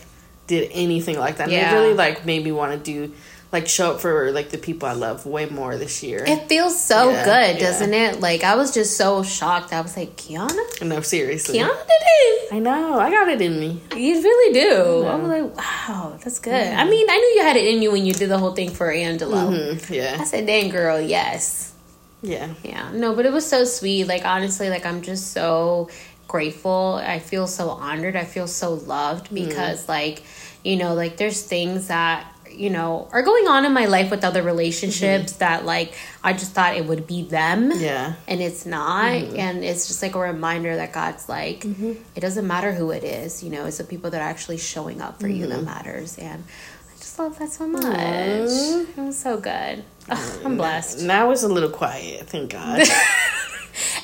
[0.48, 1.44] did anything like that.
[1.44, 1.72] And Yeah.
[1.72, 3.14] it really like made me want to do
[3.52, 6.24] like show up for like the people I love way more this year.
[6.26, 7.68] It feels so Yeah, good, yeah.
[7.68, 8.20] doesn't it?
[8.22, 9.74] Like I was just so shocked.
[9.74, 11.60] I was like, Kiana, no, seriously.
[11.60, 12.54] Kiana did it.
[12.54, 13.82] I know, I got it in me.
[13.96, 15.06] You really do.
[15.06, 16.54] I was like, wow, that's good.
[16.54, 18.70] I mean, I knew you had it in you when you did the whole thing
[18.72, 19.52] for Angelo.
[19.52, 21.74] Mm, I yeah, said, dang, girl, yes.
[22.22, 22.92] yeah, Yeah.
[22.94, 24.06] No, but it was so sweet.
[24.06, 25.90] Like, honestly, like, I'm just so
[26.28, 27.02] grateful.
[27.04, 28.16] I feel so honored.
[28.16, 30.24] I feel so loved because, like,
[30.64, 34.24] you know, like, there's things that, you know, are going on in my life with
[34.24, 34.48] other mm-hmm.
[34.48, 37.72] relationships that, like, I just thought it would be them.
[37.76, 38.14] yeah.
[38.28, 39.12] and it's not.
[39.12, 39.40] Mm-hmm.
[39.40, 41.94] And it's just like a reminder that god's like mm-hmm.
[42.16, 45.02] it doesn't matter who it is you know it's the people that are actually showing
[45.02, 46.18] up for you that matters.
[46.18, 46.44] And
[46.94, 47.84] i just love that so much.
[47.84, 49.84] It was so good.
[50.10, 51.02] Ugh, i'm blessed.
[51.02, 52.80] Now it's a little quiet, thank God.
[52.80, 52.88] and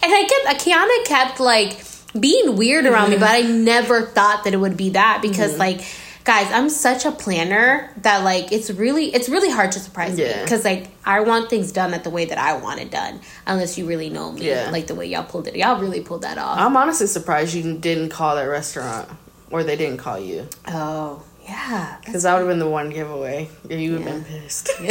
[0.03, 1.83] i kept kiana kept like
[2.19, 5.59] being weird around me, but I never thought that it would be that because Mm-hmm.
[5.59, 5.81] like
[6.27, 10.25] guys, I'm such a planner that like it's really it's really hard to surprise me
[10.43, 13.77] because like I want things done at the way that I want it done unless
[13.77, 14.69] you really know me Yeah.
[14.69, 15.55] like the way y'all pulled it.
[15.55, 16.59] Y'all really pulled that off.
[16.59, 19.09] I'm honestly surprised you didn't call that restaurant
[19.51, 23.49] or they didn't call you oh yeah, because that would have been the one giveaway.
[23.69, 24.69] Yeah, you would have been pissed.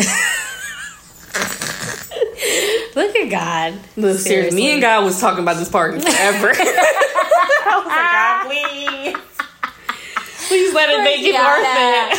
[2.97, 3.79] look at God.
[3.97, 6.53] Look, seriously, me and God was talking about this party forever.
[7.69, 9.36] I was like, God, please,
[10.49, 11.67] please let it make it worth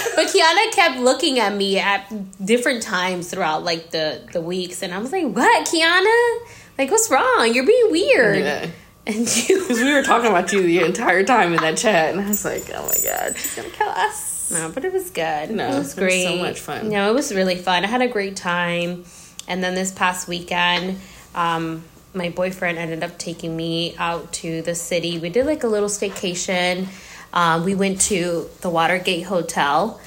[0.05, 0.15] it.
[0.15, 2.11] But Kiana kept looking at me at
[2.45, 6.39] different times throughout like the the weeks, and I was like, "What, Kiana?
[6.77, 7.51] Like, what's wrong?
[7.53, 8.67] You're being weird." Yeah.
[9.05, 12.21] And you, Because we were talking about you the entire time in that chat, and
[12.21, 14.51] I was like, oh my god, she's gonna kill us.
[14.51, 15.49] no, but it was good.
[15.51, 16.89] No, it it was was so much fun.
[16.89, 17.85] No, it was really fun.
[17.85, 19.05] I had a great time,
[19.47, 20.99] and then this past weekend.
[21.35, 25.19] Um, my boyfriend ended up taking me out to the city.
[25.19, 26.87] We did like a little staycation.
[27.33, 29.99] Um, we went to the Watergate Hotel.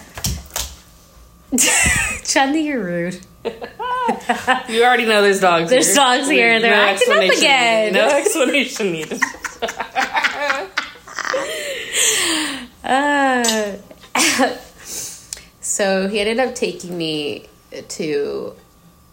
[1.52, 3.20] Chandi, you're rude.
[4.68, 5.70] You already know there's dogs.
[5.70, 5.94] There's here.
[5.96, 6.60] dogs here.
[6.60, 7.92] They're acting up again.
[7.92, 7.94] needed.
[7.94, 9.20] No explanation needed.
[12.82, 13.76] Uh,
[15.60, 17.46] so he ended up taking me
[17.88, 18.54] to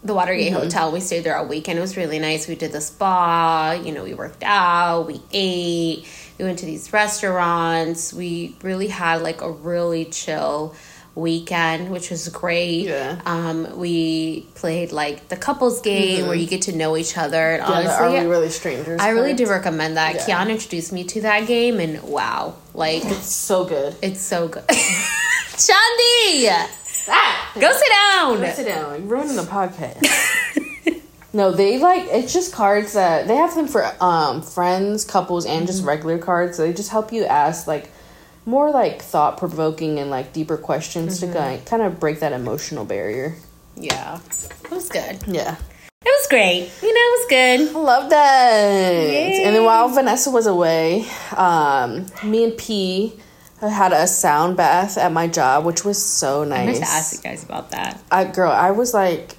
[0.02, 0.62] the Watergate Mm-hmm.
[0.62, 0.90] Hotel.
[0.92, 1.78] We stayed there all weekend.
[1.78, 2.48] It was really nice.
[2.48, 3.72] We did the spa.
[3.84, 5.06] You know, we worked out.
[5.06, 6.06] We ate.
[6.38, 8.12] We went to these restaurants.
[8.12, 10.74] We really had like a really chill
[11.14, 12.86] weekend, which was great.
[12.86, 13.20] Yeah.
[13.26, 17.54] Um, we played like the couples game where you get to know each other.
[17.54, 17.72] And Mm-hmm.
[17.72, 19.00] Yeah, honestly, are we really strangers?
[19.00, 20.14] I really do recommend that.
[20.14, 20.44] Yeah.
[20.44, 23.96] Kiana introduced me to that game, and wow, like It's so good.
[24.00, 24.62] it's so good.
[25.58, 26.68] Chandi,
[27.60, 28.54] go sit down.
[28.54, 29.00] Sit down.
[29.00, 30.06] You're ruining the podcast.
[31.32, 35.66] no, they like it's just cards that they have them for um friends, couples, and
[35.66, 35.88] just Mm-hmm.
[35.88, 36.56] regular cards.
[36.56, 37.90] So they just help you ask like
[38.46, 41.32] more like thought provoking and like deeper questions Mm-hmm.
[41.32, 43.36] to kind kind of break that emotional barrier.
[43.76, 44.20] Yeah,
[44.64, 45.18] it was good.
[45.26, 45.56] Yeah.
[46.00, 46.70] It was great.
[46.80, 47.76] You know, it was good.
[47.76, 48.62] I love that.
[49.44, 51.04] And then while Vanessa was away,
[51.36, 53.18] um, me and P
[53.60, 56.78] had a sound bath at my job, which was so I meant nice.
[56.78, 58.00] to ask you guys about that.
[58.12, 59.34] I girl, I was like,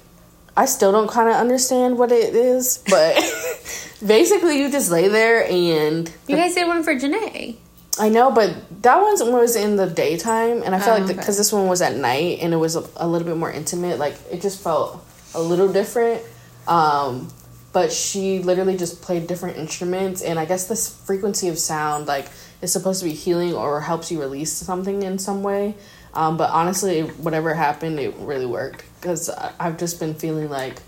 [0.60, 3.14] I still don't kind of understand what it is, but
[4.06, 7.56] basically you just lay there and You guys did one for Janae.
[7.98, 11.18] I know, but that one was in the daytime, and I felt Oh, like okay.
[11.18, 13.98] because this one was at night and it was a, a little bit more intimate,
[13.98, 15.02] like it just felt
[15.34, 16.20] a little different.
[16.68, 17.28] Um,
[17.72, 22.26] but she literally just played different instruments, and I guess this frequency of sound like
[22.60, 25.74] is supposed to be healing or helps you release something in some way.
[26.14, 30.80] Um, but honestly, whatever happened, it really worked because I've just been feeling like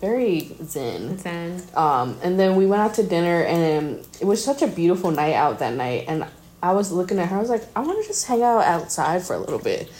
[0.00, 1.16] very zen.
[1.16, 5.10] Then Um, and then we went out to dinner, and it was such a beautiful
[5.10, 6.04] night out that night.
[6.08, 6.26] And
[6.62, 9.22] I was looking at her, I was like, I want to just hang out outside
[9.22, 9.90] for a little bit.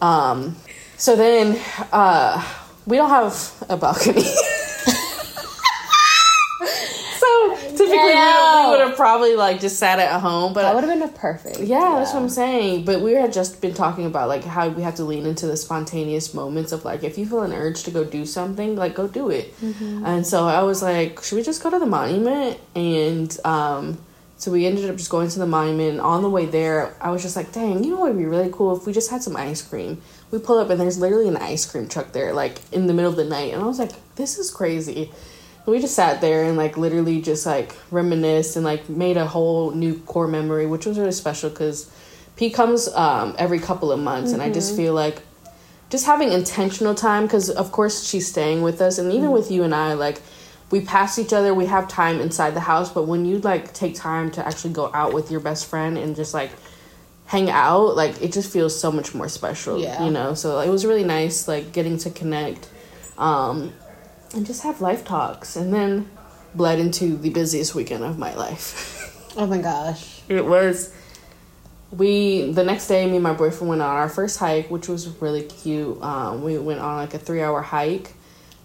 [0.00, 0.56] Um,
[0.96, 1.60] so then
[1.92, 2.44] uh,
[2.86, 4.22] we don't have a balcony.
[7.18, 10.84] so typically we, we would have probably like just sat at home, but That would
[10.84, 11.60] have been a perfect.
[11.60, 12.84] yeah, that's what I'm saying.
[12.84, 15.56] But we had just been talking about like how we have to lean into the
[15.56, 19.06] spontaneous moments of like if you feel an urge to go do something, like go
[19.08, 19.54] do it.
[19.62, 22.58] And so I was like, should we just go to the monument?
[22.74, 23.98] And um,
[24.36, 25.90] so we ended up just going to the monument.
[25.92, 28.26] And on the way there, I was just like, dang, you know what would be
[28.26, 30.00] really cool if we just had some ice cream.
[30.30, 33.10] We pull up and there's literally an ice cream truck there, like in the middle
[33.10, 33.52] of the night.
[33.52, 35.10] And I was like, this is crazy.
[35.70, 39.70] We just sat there and like literally just like reminisced and like made a whole
[39.70, 41.90] new core memory, which was really special because
[42.36, 45.22] P comes um, every couple of months, and I just feel like
[45.90, 49.62] just having intentional time because of course she's staying with us, and even with you
[49.62, 50.22] and I, like
[50.70, 53.94] we pass each other, we have time inside the house, but when you like take
[53.94, 56.50] time to actually go out with your best friend and just like
[57.26, 59.78] hang out, like it just feels so much more special.
[59.78, 60.04] Yeah.
[60.04, 60.34] you know.
[60.34, 62.68] So it was really nice, like getting to connect.
[63.18, 63.72] Um,
[64.34, 66.08] and just have life talks and then
[66.54, 70.20] bled into the busiest weekend of my life Oh my gosh.
[70.28, 70.92] it was
[71.92, 75.08] we the next day me and my boyfriend went on our first hike which was
[75.20, 78.12] really cute um, we went on like a three hour hike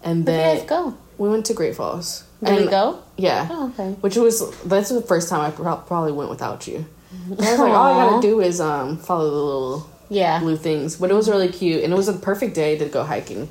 [0.04, 0.98] and Where then guys go?
[1.18, 3.00] we went to great falls Did we go?
[3.18, 3.92] yeah Oh, okay.
[4.02, 6.86] which was that's the first time i pro- probably went without you
[7.28, 10.40] i was like all i gotta do is um, follow the little Yeah.
[10.40, 10.98] blue things.
[10.98, 13.50] But it was really cute, and it was a perfect day to go hiking.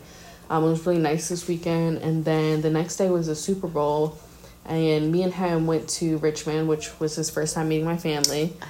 [0.51, 3.67] Um, it was really nice this weekend, and then the next day was the Super
[3.67, 4.19] Bowl,
[4.67, 8.53] and me and him went to Richmond, which was his first time meeting my family,
[8.63, 8.67] Ah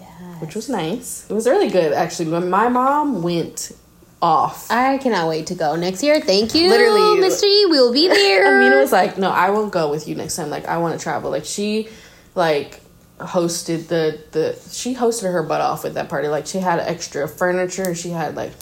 [0.00, 0.06] yeah.
[0.40, 1.26] which was nice.
[1.28, 2.30] It was really good actually.
[2.30, 3.72] When my mom went
[4.20, 6.20] off, I cannot wait to go next year.
[6.20, 7.20] Thank you, Literally.
[7.20, 7.66] Mystery.
[7.66, 8.56] We will be there.
[8.56, 10.50] Amina was like, "No, I will go with you next time.
[10.50, 11.88] Like, I want to travel." Like, she,
[12.34, 12.80] like,
[13.18, 16.28] hosted the the she hosted her butt off with that party.
[16.28, 17.94] Like she had extra furniture.
[17.94, 18.52] She had like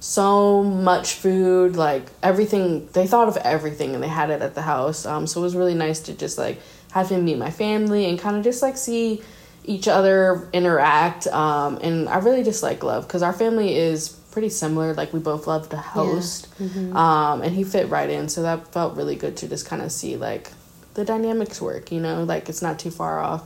[0.00, 2.88] so much food, like everything.
[2.92, 5.06] They thought of everything and they had it at the house.
[5.06, 6.58] Um, so it was really nice to just like
[6.92, 9.22] have him meet my family and kind of just like see
[9.64, 11.26] each other interact.
[11.28, 14.94] Um, and I really just like love because our family is pretty similar.
[14.94, 16.48] Like we both love to host.
[16.96, 18.28] Um, and he fit right in.
[18.28, 20.50] So that felt really good to just kind of see like
[20.94, 23.42] the dynamics work, you know, like it's not too far off.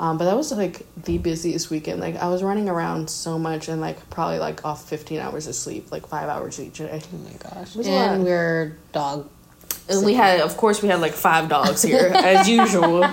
[0.00, 2.00] Um, but that was like the busiest weekend.
[2.00, 5.54] Like I was running around so much and like probably like off 15 hours of
[5.56, 7.02] sleep, like five hours each day.
[7.12, 7.74] Oh my gosh.
[7.74, 8.26] was a And lot.
[8.26, 9.28] we're dog.
[9.88, 13.00] And we had, of course, we had like five dogs here as usual.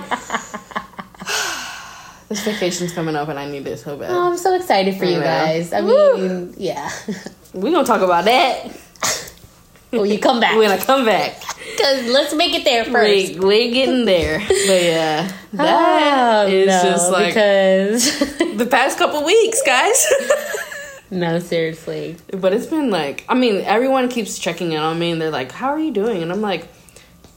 [2.28, 4.10] this vacation's coming up and I need it so bad.
[4.10, 5.22] Oh, I'm so excited for I you know.
[5.22, 5.72] guys.
[5.72, 6.16] I Woo.
[6.18, 6.90] mean, yeah.
[7.54, 8.70] we gonna talk about that
[10.00, 10.56] When you come back.
[10.56, 11.40] when I come back.
[11.70, 13.34] Because let's make it there first.
[13.34, 14.38] We, we're getting there.
[14.38, 18.18] But yeah, oh, that Oh, is no, just like because
[18.56, 20.06] the past couple weeks, guys.
[21.10, 22.16] no, seriously.
[22.32, 25.52] But it's been like, I mean, everyone keeps checking in on me and they're like,
[25.52, 26.22] How are you doing?
[26.22, 26.68] And I'm like,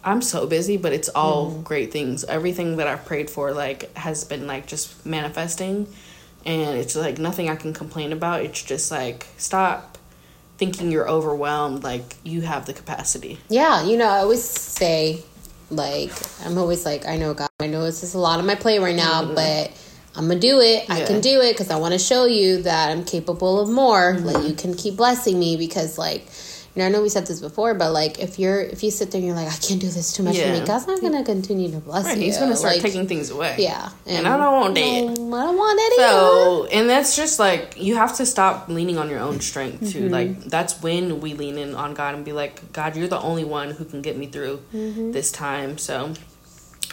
[0.04, 1.62] I'm so busy, but it's all mm-hmm.
[1.64, 2.24] great things.
[2.24, 5.88] Everything that I've prayed for, like, has been like just manifesting.
[6.46, 8.42] And it's like nothing I can complain about.
[8.42, 9.99] It's just like, stop
[10.60, 11.84] thinking you're overwhelmed.
[11.84, 13.40] Like, you have the capacity.
[13.50, 15.24] Yeah, you know, I always say,
[15.72, 16.12] like,
[16.46, 18.80] I'm always like, I know God, I know this is a lot on my plate
[18.80, 19.36] right now, mm-hmm.
[19.36, 19.72] but
[20.16, 20.90] I'm gonna do it.
[20.90, 24.18] I can do it because I want to show you that I'm capable of more.
[24.20, 24.48] Like, mm-hmm.
[24.48, 26.28] you can keep blessing me because, like,
[26.76, 29.20] know, I know we said this before, but like, if you're if you sit there
[29.20, 31.72] and you're like, I can't do this too much for me, God's not gonna continue
[31.72, 32.18] to bless Right.
[32.18, 32.24] you.
[32.26, 33.56] He's going to start Like, taking things away.
[33.58, 34.82] Yeah, And I don't want that.
[35.20, 36.08] No, I don't want either.
[36.10, 40.04] So, and that's just like you have to stop leaning on your own strength too.
[40.04, 40.14] Mm-hmm.
[40.14, 43.44] Like that's when we lean in on God and be like, God, you're the only
[43.44, 45.12] one who can get me through Mm-hmm.
[45.12, 45.78] this time.
[45.78, 46.14] So,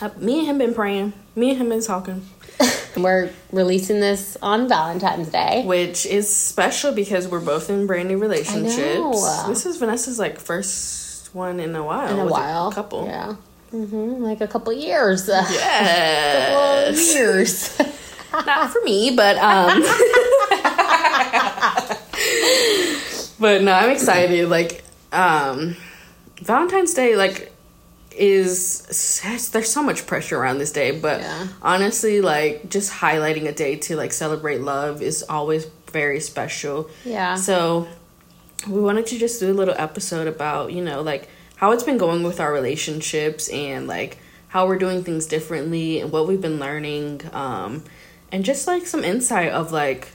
[0.01, 1.13] uh, me and him been praying.
[1.35, 2.27] Me and him been talking,
[2.97, 5.63] We're releasing this on Valentine's Day.
[5.67, 9.43] which is special because we're both in brand new relationships.
[9.49, 12.09] This is Vanessa's like first one in a while.
[12.13, 12.73] in a while.
[12.73, 13.05] couple.
[13.07, 13.35] Yeah.
[13.71, 15.29] hmm Like a couple years.
[15.29, 16.89] Yeah.
[16.91, 17.79] years.
[18.33, 19.83] not for me, but um
[23.39, 24.49] But no, I'm excited.
[24.49, 24.83] Like,
[25.13, 25.77] um
[26.41, 27.53] Valentine's Day like
[28.19, 29.21] is
[29.53, 31.49] there's so much pressure around this day, but Yeah.
[31.63, 36.89] honestly, like just highlighting a day to like celebrate love is always very special.
[37.05, 37.37] Yeah.
[37.37, 37.87] So
[38.69, 41.99] we wanted to just do a little episode about, you know, like how it's been
[41.99, 46.59] going with our relationships and like how we're doing things differently and what we've been
[46.59, 47.21] learning.
[47.33, 47.85] Um
[48.33, 50.09] and just like some insight of like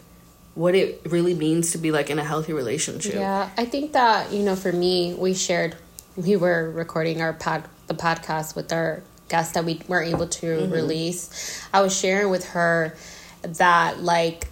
[0.54, 3.14] what it really means to be like in a healthy relationship.
[3.14, 5.76] Yeah, I think that you know, for me, we shared.
[6.18, 10.46] We were recording our pod, the podcast with our guest that we weren't able to
[10.46, 10.72] Mm-hmm.
[10.74, 11.62] release.
[11.74, 12.96] I was sharing with her
[13.44, 14.48] that like,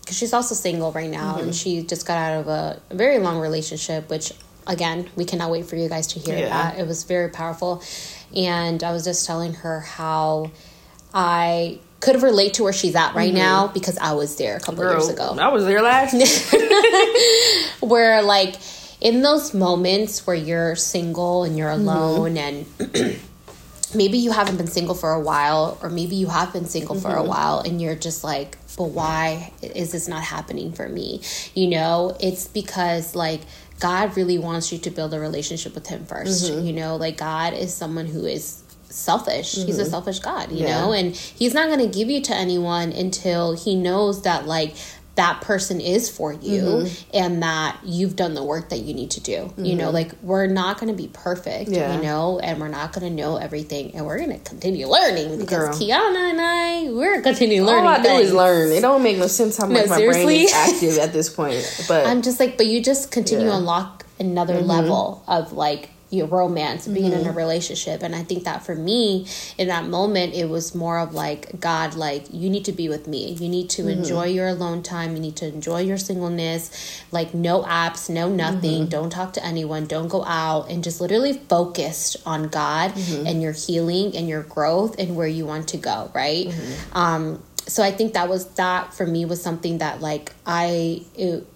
[0.00, 1.44] because she's also single right now, Mm-hmm.
[1.44, 4.32] and she just got out of a, very long relationship, which
[4.66, 6.48] again, we cannot wait for you guys to hear Yeah.
[6.48, 6.78] that.
[6.78, 7.82] It was very powerful,
[8.34, 10.50] and I was just telling her how
[11.12, 14.84] I could relate to where she's at right now because I was there a couple
[14.84, 15.12] years Mm-hmm.
[15.38, 16.28] Ago I was there last year.
[17.80, 18.56] where like
[19.04, 21.88] in those moments where you're single and you're Mm-hmm.
[21.88, 22.66] alone and
[23.94, 27.10] maybe you haven't been single for a while or maybe you have been single for
[27.10, 27.28] a Mm-hmm.
[27.28, 31.20] while and you're just like but why is this not happening for me
[31.54, 33.40] you know it's because like
[33.78, 36.66] god really wants you to build a relationship with him 1st Mm-hmm.
[36.66, 40.66] you know like god is someone who is selfish he's a selfish god you Mm-hmm.
[40.66, 40.80] Yeah.
[40.80, 44.74] know and he's not going to give you to anyone until he knows that like
[45.16, 47.10] that person is for you Mm-hmm.
[47.16, 50.46] and that you've done the work that you need to do you know like we're
[50.48, 51.94] not going to be perfect Yeah.
[51.96, 55.38] you know and we're not going to know everything and we're going to continue learning
[55.38, 55.72] because Girl.
[55.74, 58.72] kiana and i we're continuing learning All I do is learn.
[58.72, 61.84] It don't make no sense how much my brain is active at this point.
[61.86, 63.52] But i'm just like but you just continue Yeah.
[63.52, 67.36] to unlock another level of like your romance being in a mm-hmm.
[67.36, 68.02] relationship.
[68.02, 69.26] And i think that for me
[69.58, 73.06] in that moment it was more of like god like you need to be with
[73.06, 73.32] me.
[73.32, 74.00] You need to mm-hmm.
[74.02, 75.14] enjoy your alone time.
[75.14, 77.02] You need to enjoy your singleness.
[77.10, 78.82] Like no apps no nothing.
[78.82, 78.96] Mm-hmm.
[78.96, 79.86] Don't talk to anyone.
[79.86, 80.70] Don't go out.
[80.70, 85.46] And just literally focused on god and your healing and your growth and where you
[85.46, 86.54] want to go right?
[86.92, 91.46] Um so i think that was that for me was something that like i it,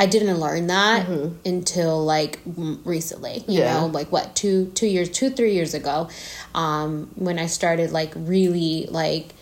[0.00, 1.06] I didn't learn that
[1.44, 2.40] until like
[2.84, 3.44] recently.
[3.46, 3.80] You Yeah.
[3.80, 6.08] know, like what two two years, two three years ago,
[6.54, 9.34] um, when I started like really like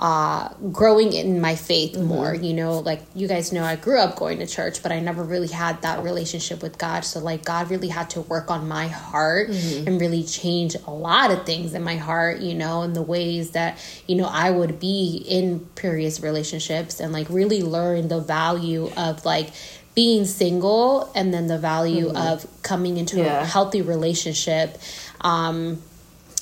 [0.00, 2.34] uh, growing in my faith more.
[2.34, 5.22] You know, like you guys know, I grew up going to church, but I never
[5.22, 7.04] really had that relationship with God.
[7.04, 11.30] So, like, God really had to work on my heart and really change a lot
[11.30, 14.80] of things in my heart, you know, in the ways that, you know, I would
[14.80, 19.50] be in previous relationships and like really learn the value of like,
[19.94, 23.42] being single and then the value of coming into Yeah.
[23.42, 24.78] a healthy relationship
[25.20, 25.82] um,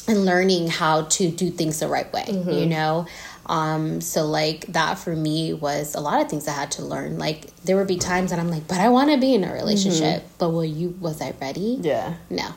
[0.07, 3.07] and learning how to do things the right way you know?
[3.47, 7.19] Um, so like that for me was a lot of things i had to learn.
[7.19, 9.53] Like there would be times that i'm like but i want to be in a
[9.55, 10.23] relationship.
[10.39, 11.79] But will you was i ready?
[11.81, 12.15] Yeah.
[12.29, 12.49] no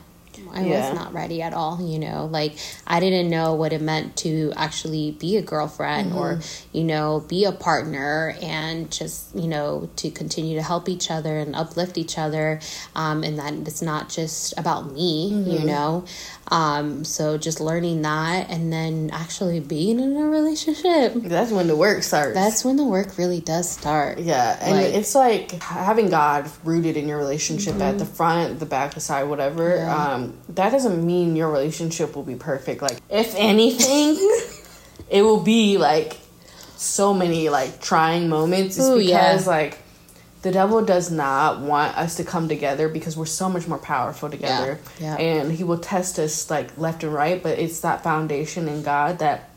[0.52, 0.90] I Yeah.
[0.90, 2.28] was not ready at all, you know.
[2.30, 2.54] Like
[2.86, 6.40] I didn't know what it meant to actually be a girlfriend or,
[6.72, 11.38] you know, be a partner and just, you know, to continue to help each other
[11.38, 12.60] and uplift each other.
[12.94, 16.04] Um, and that it's not just about me, you know.
[16.48, 21.14] Um, so just learning that and then actually being in a relationship.
[21.16, 22.34] That's when the work starts.
[22.34, 24.18] That's when the work really does start.
[24.18, 28.66] Yeah, and Like- it's like having God rooted in your relationship at the front, the
[28.66, 29.70] back, the side, whatever.
[29.70, 29.86] Mm-hmm.
[29.86, 30.12] Yeah.
[30.14, 32.82] Um, that doesn't mean your relationship will be perfect.
[32.82, 34.16] Like, if anything,
[35.10, 36.16] it will be like
[36.76, 38.76] so many like trying moments.
[38.76, 39.50] It's Ooh, because yeah.
[39.50, 39.78] like
[40.42, 44.28] the devil does not want us to come together because we're so much more powerful
[44.28, 44.80] together.
[44.98, 45.24] Yeah, yeah.
[45.24, 49.20] And he will test us like left and right, but it's that foundation in God
[49.20, 49.50] that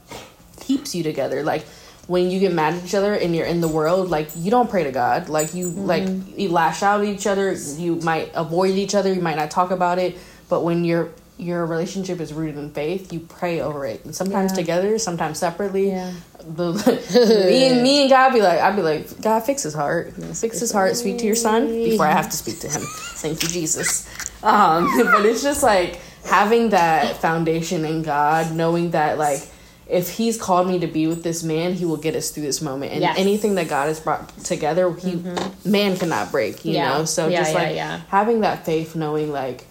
[0.60, 1.42] keeps you together.
[1.44, 1.66] Like
[2.08, 4.70] when you get mad at each other and you're in the world, like you don't
[4.70, 5.28] pray to God.
[5.28, 5.86] Like you Mm-hmm.
[5.88, 7.52] like you lash out at each other.
[7.54, 9.12] You might avoid each other.
[9.12, 10.16] You might not talk about it.
[10.50, 14.06] But when your your relationship is rooted in faith, you pray over it.
[14.06, 14.56] And sometimes Yeah.
[14.56, 15.90] together, sometimes separately.
[15.90, 16.14] Yeah.
[16.48, 16.72] The,
[17.50, 20.60] me and me and God be like, I'd be like, God, fix his heart, fix
[20.60, 20.96] his heart.
[20.96, 22.82] Speak to your son before I have to speak to him.
[22.84, 24.08] Thank you, Jesus.
[24.44, 29.42] Um, but it's just like having that foundation in God, knowing that like
[29.88, 32.62] if He's called me to be with this man, He will get us through this
[32.62, 32.94] moment.
[32.94, 33.18] And Yes.
[33.20, 35.22] anything that God has brought together, He
[35.66, 36.64] man cannot break.
[36.64, 36.98] You Yeah.
[37.00, 39.66] know, so Yeah, just yeah, like having that faith, knowing like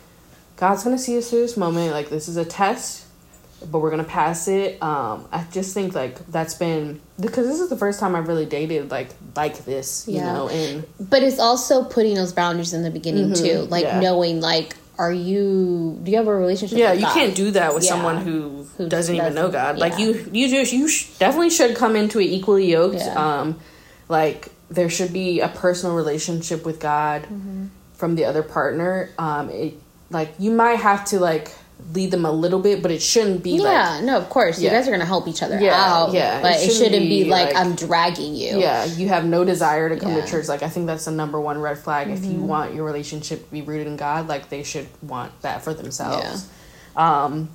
[0.57, 1.92] God's gonna see us through this moment.
[1.92, 3.02] Like this is a test
[3.70, 4.82] but we're gonna pass it.
[4.82, 8.44] Um, I just think like that's been because this is the first time I've really
[8.44, 10.32] dated like like this, you Yeah.
[10.34, 14.02] know, and But it's also putting those boundaries in the beginning too, like Mm-hmm.
[14.02, 14.11] yeah.
[14.11, 15.98] knowing like, are you?
[16.02, 16.76] Do you have a relationship?
[16.76, 17.14] yeah, you God?
[17.14, 17.90] can't do that with Yeah.
[17.90, 19.78] someone who, Who doesn't even know doesn't- God.
[19.78, 22.96] Like you, you just you sh- definitely should come into it equally yoked.
[22.96, 23.14] Yeah.
[23.40, 23.57] Um,
[24.11, 27.66] like there should be a personal relationship with God Mm-hmm.
[27.94, 29.09] from the other partner.
[29.18, 29.74] Um, it
[30.11, 31.50] like you might have to like
[31.92, 34.61] lead them a little bit, but it shouldn't be like Yeah, no, of course.
[34.61, 36.12] You guys are gonna help each other Yeah, out.
[36.12, 36.40] yeah.
[36.40, 38.59] but It it shouldn't, shouldn't be, be, like, like- I'm dragging you.
[38.59, 40.24] yeah you have no desire to come Yeah.
[40.24, 42.32] to church like i think that's the number one red flag if Mm-hmm.
[42.32, 45.74] you want your relationship to be rooted in god like they should want that for
[45.74, 46.48] themselves
[46.96, 47.50] um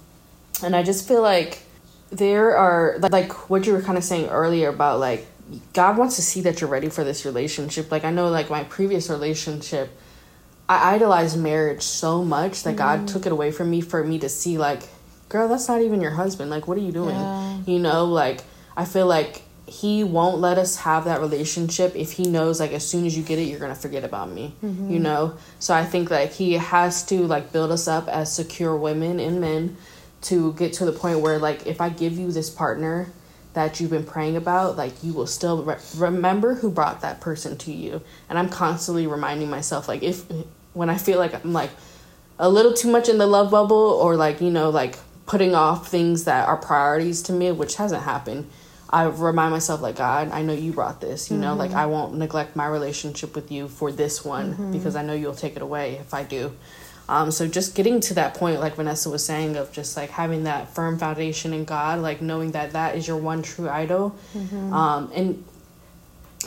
[0.64, 1.64] and i just feel like
[2.12, 5.26] there are like what you were kind of saying earlier about like
[5.74, 8.64] god wants to see that you're ready for this relationship like i know like my
[8.66, 9.90] previous relationship
[10.70, 13.08] i idolized marriage so much that god mm.
[13.12, 14.84] took it away from me for me to see like
[15.30, 16.50] girl that's not even your husband.
[16.50, 17.16] Like what are you doing?
[17.16, 17.60] Yeah.
[17.66, 18.42] you know like
[18.76, 22.88] i feel like he won't let us have that relationship if he knows like as
[22.88, 24.92] soon as you get it you're gonna forget about me mm-hmm.
[24.92, 25.38] you know?
[25.60, 29.40] So i think like he has to like build us up as secure women and
[29.40, 29.78] men
[30.22, 33.12] to get to the point where like if i give you this partner
[33.54, 37.58] that you've been praying about like you will still re- remember who brought that person
[37.58, 38.02] to you.
[38.28, 40.26] And i'm constantly reminding myself like if
[40.74, 41.72] when i feel like i'm like
[42.38, 45.88] a little too much in the love bubble or like you know like putting off
[45.90, 48.50] things that are priorities to me which hasn't happened
[48.90, 51.54] i remind myself like god i know you brought this you know?
[51.56, 55.36] Like i won't neglect my relationship with you for this one because i know you'll
[55.36, 56.52] take it away if i do.
[57.10, 60.44] Um, so just getting to that point like vanessa was saying of just like having
[60.44, 64.16] that firm foundation in god like knowing that that is your one true idol
[64.72, 65.44] um, and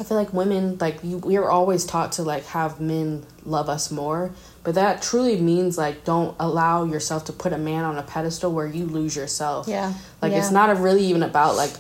[0.00, 3.68] I feel like women, like you, we are always taught to like have men love
[3.68, 4.30] us more,
[4.64, 8.50] but that truly means like don't allow yourself to put a man on a pedestal
[8.52, 9.68] where you lose yourself.
[9.68, 9.92] Yeah.
[10.22, 11.72] like it's not really even about like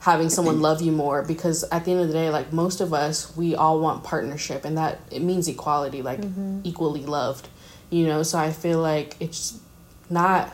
[0.00, 2.92] having someone love you more because at the end of the day, like most of
[2.92, 6.60] us, we all want partnership, and that it means equality, like Mm-hmm.
[6.64, 7.48] equally loved.
[7.90, 9.60] You know, so I feel like it's
[10.10, 10.52] not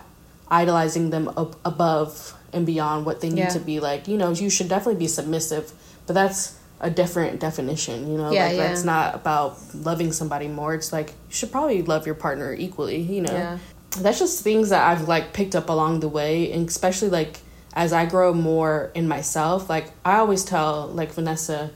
[0.51, 3.49] idolizing them up above and beyond what they need Yeah.
[3.51, 5.73] to be like you know you should definitely be submissive
[6.07, 8.69] but that's a different definition you know Yeah, like yeah.
[8.69, 13.01] that's not about loving somebody more it's like you should probably love your partner equally
[13.01, 13.59] you know Yeah.
[13.99, 17.41] that's just things that i've like picked up along the way and especially like
[17.75, 21.71] as i grow more in myself like i always tell like vanessa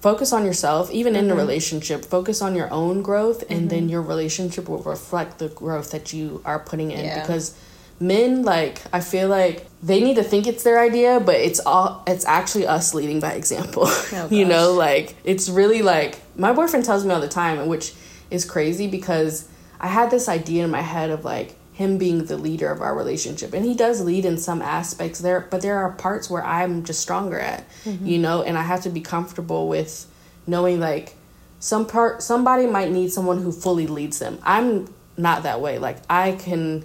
[0.00, 1.38] focus on yourself even in a mm-hmm.
[1.38, 3.88] relationship focus on your own growth and then mm-hmm.
[3.90, 7.20] your relationship will reflect the growth that you are putting in Yeah.
[7.20, 7.54] because
[8.06, 12.02] men like I feel like they need to think it's their idea, but it's all
[12.06, 13.84] it's actually us leading by example.
[13.86, 17.94] Oh, you know, like it's really like my boyfriend tells me all the time, which
[18.30, 19.48] is crazy because
[19.80, 22.94] I had this idea in my head of like him being the leader of our
[22.96, 26.84] relationship and he does lead in some aspects there but there are parts where i'm
[26.84, 28.06] just stronger at mm-hmm.
[28.06, 30.06] you know and i have to be comfortable with
[30.46, 31.16] knowing like
[31.64, 34.38] some part somebody might need someone who fully leads them.
[34.42, 35.78] I'm not that way.
[35.78, 36.84] Like i can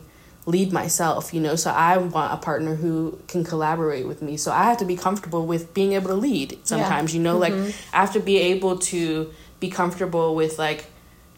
[0.49, 1.55] lead myself you know?
[1.55, 4.37] So i want a partner who can collaborate with me.
[4.37, 7.37] So i have to be comfortable with being able to lead sometimes you know?
[7.37, 7.53] Like
[7.93, 10.85] i have to be able to be comfortable with like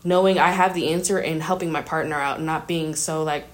[0.04, 3.46] knowing i have the answer and helping my partner out and not being so like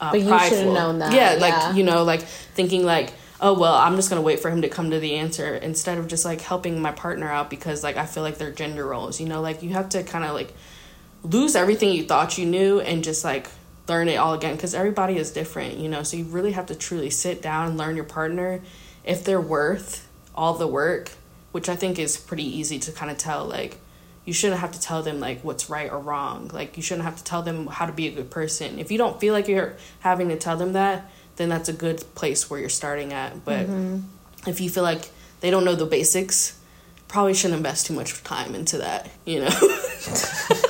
[0.00, 1.40] uh, But you should've known that, yeah yeah.
[1.46, 4.68] like you know like thinking like oh well i'm just gonna wait for him to
[4.68, 8.06] come to the answer instead of just like helping my partner out because like i
[8.06, 9.40] feel like they're gender roles you know?
[9.40, 10.52] Like you have to kind of like
[11.22, 13.46] lose everything you thought you knew and just like
[13.92, 16.74] learn it all again because everybody is different you know so you really have to
[16.74, 18.60] truly sit down and learn your partner
[19.04, 21.10] if they're worth all the work
[21.52, 23.78] which i think is pretty easy to kind of tell like
[24.24, 27.16] you shouldn't have to tell them like what's right or wrong like you shouldn't have
[27.16, 28.78] to tell them how to be a good person.
[28.78, 32.04] If you don't feel like you're having to tell them that then that's a good
[32.14, 34.00] place where you're starting at but mm-hmm.
[34.46, 36.58] if you feel like they don't know the basics
[37.08, 39.50] probably shouldn't invest too much time into that you know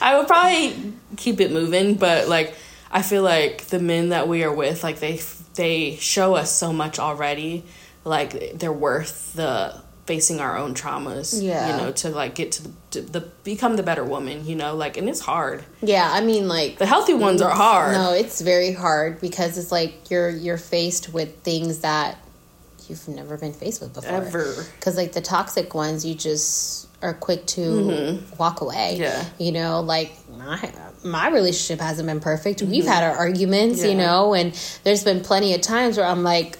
[0.00, 2.54] I would probably keep it moving, but like
[2.90, 5.20] I feel like the men that we are with, like they
[5.54, 7.64] they show us so much already,
[8.04, 11.42] like they're worth the facing our own traumas.
[11.42, 11.70] Yeah.
[11.76, 14.46] you know, to like get to the, to the become the better woman.
[14.46, 15.64] You know, like and it's hard.
[15.82, 17.92] Yeah, I mean, like The healthy ones are hard.
[17.92, 22.18] No, it's very hard because it's like you're you're faced with things that
[22.88, 24.24] you've never been faced with before.
[24.24, 24.64] Ever.
[24.76, 28.92] Because like the toxic ones, you just are quick to walk away.
[28.98, 29.02] Mm-hmm.
[29.02, 29.24] Yeah.
[29.38, 30.72] You know, like my
[31.04, 32.62] my relationship hasn't been perfect.
[32.62, 33.98] We've had our arguments, you Mm-hmm.
[33.98, 34.52] Know, and
[34.84, 36.58] there's been plenty of times where I'm like,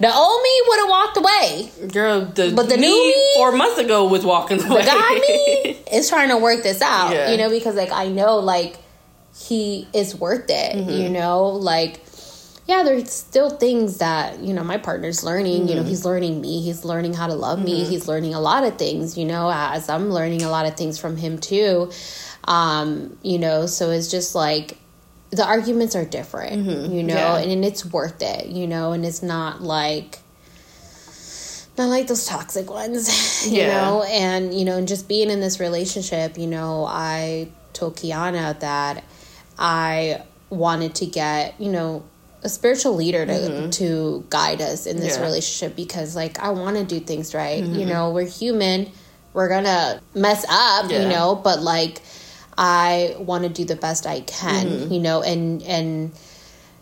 [0.00, 1.70] the old me would have walked away.
[1.92, 4.80] Girl, the But the me, new me- four months ago was walking away.
[4.82, 7.30] The guy me is trying to work this out, Yeah.
[7.30, 8.76] you know, because like I know like
[9.38, 10.90] he is worth it, Mm-hmm.
[10.90, 12.00] you know, like
[12.68, 15.88] yeah, there's still things that, you know, my partner's learning, you know, Mm-hmm.
[15.88, 19.16] he's learning me, he's learning how to love me, he's learning a lot of things,
[19.16, 21.90] you know, as I'm learning a lot of things from him too.
[22.44, 24.76] Um, you know, so it's just like
[25.30, 26.52] the arguments are different,
[26.92, 27.08] you know, Mm-hmm.
[27.08, 27.36] Yeah.
[27.38, 30.18] and, and it's worth it, you know, and it's not like
[31.78, 33.66] not like those toxic ones, you Yeah.
[33.68, 38.58] know, and you know, and just being in this relationship, you know, I told Kiana
[38.60, 39.04] that
[39.58, 42.02] I wanted to get, you know,
[42.42, 45.22] a spiritual leader to to guide us in this Mm-hmm.
[45.22, 45.26] Yeah.
[45.28, 47.62] relationship because like I want to do things right.
[47.62, 48.90] You know, we're human.
[49.34, 52.00] We're going to mess up, you know, but like
[52.56, 54.92] I want to do the best I can, Mm-hmm.
[54.92, 56.12] you know, and and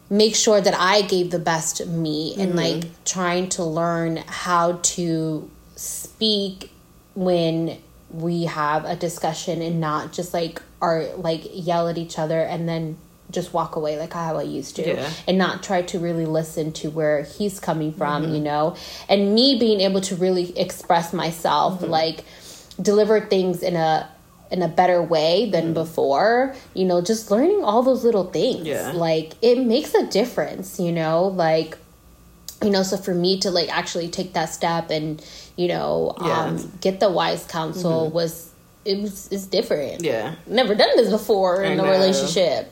[0.08, 2.58] make sure that I gave the best me and Mm-hmm.
[2.58, 6.70] like trying to learn how to speak
[7.14, 7.78] when
[8.10, 12.68] we have a discussion and not just like are like yell at each other and
[12.68, 12.96] then
[13.36, 15.10] just walk away like how I used to Yeah.
[15.28, 18.34] and not try to really listen to where he's coming from, Mm-hmm.
[18.36, 18.64] you know,
[19.08, 21.90] and me being able to really express myself, Mm-hmm.
[22.00, 22.18] like
[22.90, 24.08] deliver things in a
[24.50, 28.64] in a better way than before, you know, just learning all those little things.
[28.66, 28.92] Yeah.
[28.94, 31.16] Like it makes a difference, you know,
[31.46, 31.76] like
[32.64, 35.22] you know, so for me to like actually take that step and,
[35.56, 36.26] you know, Yeah.
[36.26, 36.56] Mm-hmm.
[36.66, 38.32] um get the wise counsel was
[38.84, 40.36] it was it's different Yeah.
[40.46, 42.62] never done this before in a relationship.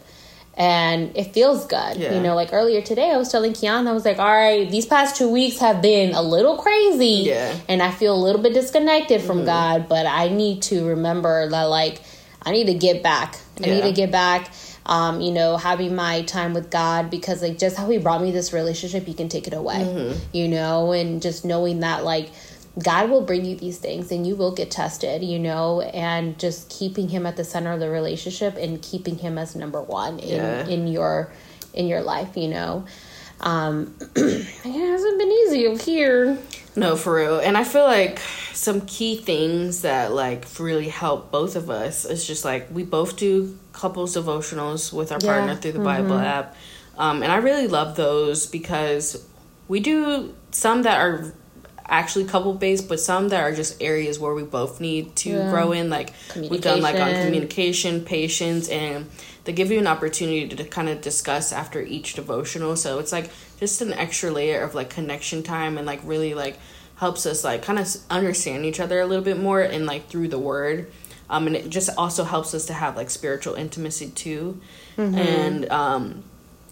[0.57, 1.97] And it feels good.
[1.97, 2.15] Yeah.
[2.15, 4.87] You know, like earlier today, I was telling Kiana, I was like, all right, these
[4.87, 7.25] past two weeks have been a little crazy.
[7.27, 7.51] Yeah.
[7.51, 7.65] Mm-hmm.
[7.69, 11.65] And I feel a little bit disconnected from God, but I need to remember that,
[11.65, 12.03] like,
[12.41, 13.37] I need to get back.
[13.61, 14.53] I need to get back.
[14.87, 18.31] Um, you know, having my time with God because, like, just how He brought me
[18.31, 19.77] this relationship, He can take it away.
[19.77, 20.19] Mm-hmm.
[20.33, 22.31] You know, and just knowing that, like,
[22.83, 26.69] God will bring you these things and you will get tested, you know, and just
[26.69, 30.37] keeping him at the center of the relationship and keeping him as number one in,
[30.37, 30.67] Yeah.
[30.67, 31.33] in your
[31.73, 32.85] in your life, you know.
[33.41, 36.39] Um it hasn't been easy here.
[36.77, 37.39] No, for real.
[37.39, 38.19] And I feel like
[38.53, 43.17] some key things that like really help both of us is just like we both
[43.17, 45.29] do couples devotionals with our Yeah.
[45.29, 45.47] Mm-hmm.
[45.47, 46.57] partner through the Bible app.
[46.99, 49.25] Um, and I really love those because
[49.69, 51.33] we do some that are
[51.87, 55.51] actually couple based, but some that are just areas where we both need to Yeah.
[55.51, 55.91] grow in.
[55.91, 57.25] Like we've done like on Communication.
[57.25, 59.07] communication, patience, and
[59.45, 62.77] they give you an opportunity to, kind of discuss after each devotional.
[62.77, 63.31] So it's like
[63.61, 66.59] just an extra layer of like connection time and like really like
[66.97, 70.29] helps us like kind of understand each other a little bit more and like through
[70.29, 70.91] the word.
[71.29, 74.61] Um, and it just also helps us to have like spiritual intimacy too.
[74.97, 76.23] And um,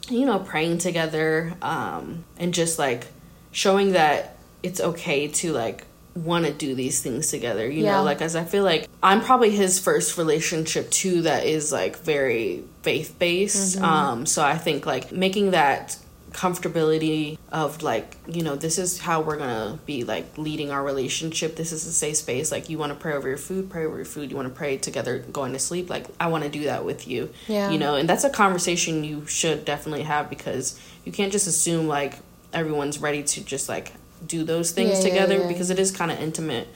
[0.08, 3.06] you know, praying together, um, and just like
[3.50, 4.31] showing that
[4.62, 5.84] it's okay to like
[6.14, 7.92] want to do these things together you Yeah.
[7.96, 11.96] know like as i feel like i'm probably his first relationship too that is like
[12.00, 15.96] very faith based um so i think like making that
[16.32, 21.56] comfortability of like you know this is how we're gonna be like leading our relationship.
[21.56, 22.50] This is a safe space.
[22.50, 24.30] Like you want to pray over your food pray over your food.
[24.30, 25.88] You want to pray together going to sleep.
[25.90, 27.70] Like i want to do that with you Yeah.
[27.70, 27.96] you know?
[27.96, 32.14] And that's a conversation you should definitely have because you can't just assume like
[32.52, 33.92] everyone's ready to just like
[34.26, 35.48] do those things Yeah, yeah, together yeah.
[35.48, 36.68] because it is kind of intimate.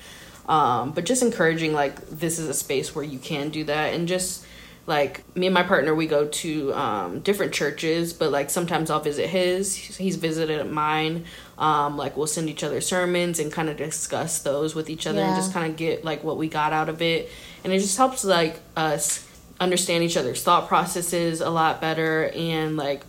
[0.49, 4.07] Um but just encouraging like this is a space where you can do that and
[4.07, 4.45] just
[4.89, 9.01] like me and my partner we go to um different churches but like sometimes i'll
[9.01, 11.25] visit his he's visited mine.
[11.59, 15.21] Um like we'll send each other sermons and kind of discuss those with each other
[15.21, 17.29] and just kind of get like what we got out of it.
[17.65, 19.27] And it just helps like us
[19.59, 23.03] understand each other's thought processes a lot better and like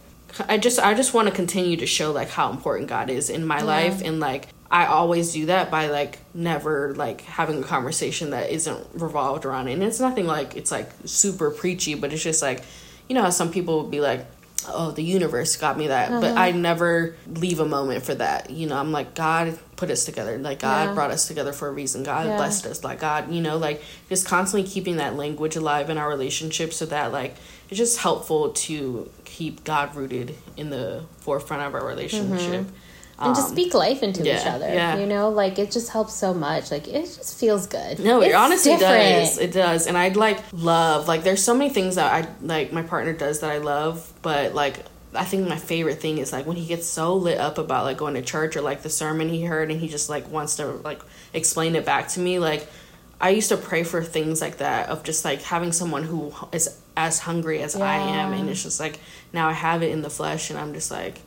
[0.47, 3.45] I just I just want to continue to show like how important God is in
[3.45, 8.31] my life and like I always do that by like never like having a conversation
[8.31, 9.73] that isn't revolved around it.
[9.73, 12.63] And it's nothing like it's like super preachy, but it's just like
[13.07, 14.25] you know how some people would be like
[14.69, 16.39] oh the universe got me that but uh-huh.
[16.39, 20.37] i never leave a moment for that you know i'm like god put us together
[20.39, 20.93] like god Yeah.
[20.93, 22.37] brought us together for a reason god Yeah.
[22.37, 26.09] blessed us like god you know like just constantly keeping that language alive in our
[26.09, 27.35] relationship so that like
[27.69, 32.65] it's just helpful to keep god rooted in the forefront of our relationship
[33.19, 34.67] and just Um, speak life into each other.
[34.71, 34.97] yeah.
[34.97, 36.69] You know, like it just helps so much.
[36.75, 37.93] Like it just feels good.
[37.99, 39.25] No, it honestly different.
[39.25, 39.37] does.
[39.39, 42.19] It does, and I'd like love like there's so many things that I
[42.53, 44.75] like my partner does that I love, but like
[45.15, 47.97] I think my favorite thing is like when he gets so lit up about like
[47.97, 50.65] going to church or like the sermon he heard and he just like wants to
[50.89, 51.01] like
[51.33, 52.37] explain it back to me.
[52.49, 52.67] Like
[53.19, 56.65] I used to pray for things like that of just like having someone who is
[56.97, 58.99] as hungry as I am, and it's just like
[59.31, 61.19] now I have it in the flesh, and I'm just like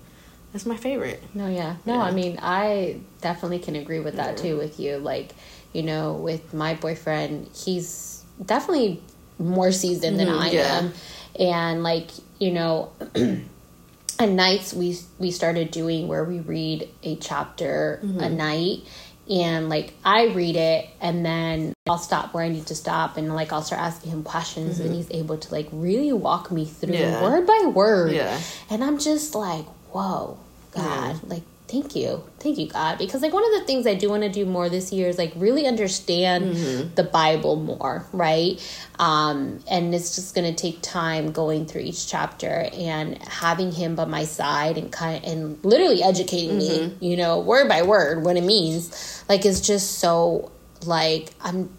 [0.53, 1.23] that's my favorite.
[1.33, 1.77] No, yeah.
[1.87, 2.01] No, Yeah.
[2.03, 4.99] I mean, I definitely can agree with that too with you.
[4.99, 5.31] Like,
[5.73, 9.01] you know, with my boyfriend, he's definitely
[9.39, 10.79] more seasoned than Mhm, I yeah.
[10.79, 10.93] am.
[11.39, 12.11] And like,
[12.41, 12.91] you know,
[14.19, 18.83] at nights we we started doing where we read a chapter a night
[19.31, 23.33] and like I read it and then I'll stop where I need to stop and
[23.33, 24.97] like I'll start asking him questions and mm-hmm.
[24.97, 27.23] he's able to like really walk me through Yeah.
[27.23, 28.13] word by word.
[28.13, 28.41] Yeah.
[28.69, 30.37] And I'm just like, whoa,
[30.73, 32.25] God, like, thank you.
[32.41, 32.99] Thank you, God.
[32.99, 35.19] Because, like, one of the things I do want to do more this year is,
[35.19, 38.61] like, really understand the Bible more, right?
[38.99, 43.95] Um, and it's just going to take time going through each chapter and having Him
[43.95, 48.37] by my side and kind and literally educating me, you know, word by word, what
[48.37, 49.25] it means.
[49.29, 50.51] Like, it's just so,
[50.85, 51.71] like, I'm.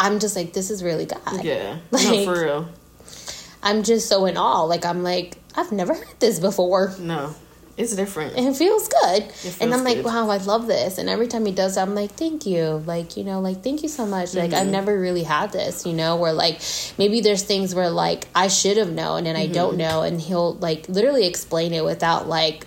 [0.00, 1.42] I'm just like, this is really God.
[1.44, 2.68] Yeah, no, Like- for real.
[3.64, 4.62] I'm just so in awe.
[4.62, 6.94] Like, I'm like, I've never heard this before.
[7.00, 7.34] No,
[7.78, 8.36] it's different.
[8.36, 9.22] and it feels good.
[9.22, 10.04] and feels I'm like, good.
[10.04, 10.98] wow, I love this.
[10.98, 12.82] And every time he does, that, I'm like, thank you.
[12.84, 14.34] Like, you know, like, thank you so much.
[14.34, 14.60] Like, Mm-hmm.
[14.60, 16.60] I've never really had this, you know, where like
[16.98, 19.78] maybe there's things where like I should have known and I don't Mm-hmm.
[19.78, 20.02] know.
[20.02, 22.66] And he'll like literally explain it without like,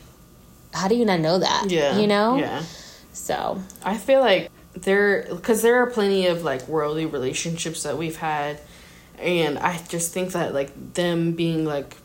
[0.73, 1.65] how do you not know that?
[1.69, 2.37] Yeah, You know?
[2.37, 2.63] Yeah.
[3.13, 8.15] So, I feel like there because there are plenty of like worldly relationships that we've
[8.15, 8.61] had,
[9.19, 11.97] and I just think that like them being like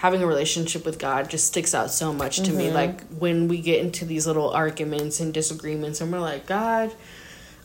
[0.00, 2.70] having a relationship with God just sticks out so much to me.
[2.70, 6.90] Like when we get into these little arguments and disagreements, and we're like, God.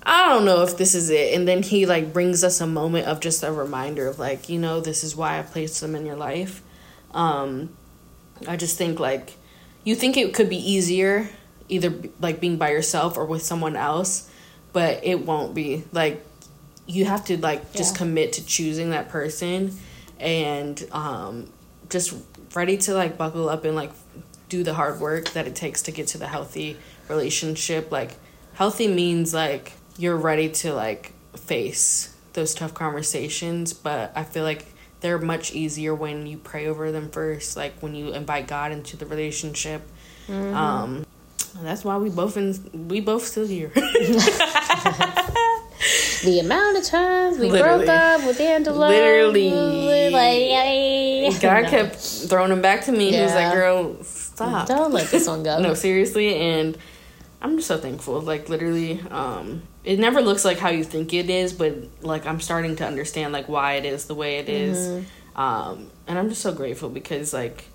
[0.07, 1.33] I don't know if this is it.
[1.33, 4.59] And then he like brings us a moment of just a reminder of like, you
[4.59, 6.61] know, this is why I placed them in your life.
[7.11, 7.69] Um
[8.47, 9.33] I just think like
[9.83, 11.27] you think it could be easier
[11.69, 14.29] either like being by yourself or with someone else,
[14.73, 15.85] but it won't be.
[15.91, 16.23] Like
[16.85, 17.97] you have to like just Yeah.
[17.97, 19.75] commit to choosing that person
[20.19, 21.47] and um
[21.89, 22.13] just
[22.53, 23.91] ready to like buckle up and like
[24.49, 26.77] do the hard work that it takes to get to the healthy
[27.09, 27.91] relationship.
[27.91, 28.11] Like
[28.53, 34.65] healthy means like you're ready to like face those tough conversations, but I feel like
[35.01, 38.97] they're much easier when you pray over them first, like when you invite God into
[38.97, 39.81] the relationship.
[40.29, 41.05] Um
[41.61, 43.71] that's why we both in we both still here.
[46.25, 47.85] the amount of times we Literally.
[47.85, 48.87] broke up with Angela.
[48.87, 49.51] Literally.
[50.11, 51.41] Like.
[51.41, 51.69] God No.
[51.69, 53.11] kept throwing them back to me.
[53.11, 55.59] He was like, "Girl, stop." Don't let this one go.
[55.61, 56.77] no, seriously, and
[57.41, 58.21] I'm just so thankful.
[58.21, 62.41] Like literally, um, it never looks like how you think it is, but like I'm
[62.41, 64.77] starting to understand like why it is the way it is.
[64.77, 65.39] Mm-hmm.
[65.41, 67.65] Um, and I'm just so grateful because like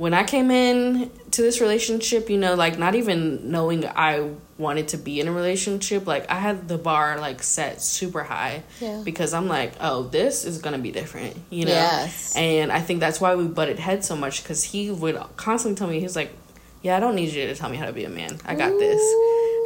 [0.00, 4.88] when I came in to this relationship, you know, like not even knowing I wanted
[4.88, 9.02] to be in a relationship, like I had the bar like set super high Yeah.
[9.04, 11.72] because I'm like, oh, this is gonna be different, you know.
[11.72, 12.34] Yes.
[12.34, 15.86] And I think that's why we butted heads so much because he would constantly tell
[15.86, 16.32] me he was like,
[16.80, 18.38] yeah, I don't need you to tell me how to be a man.
[18.46, 19.02] I got this,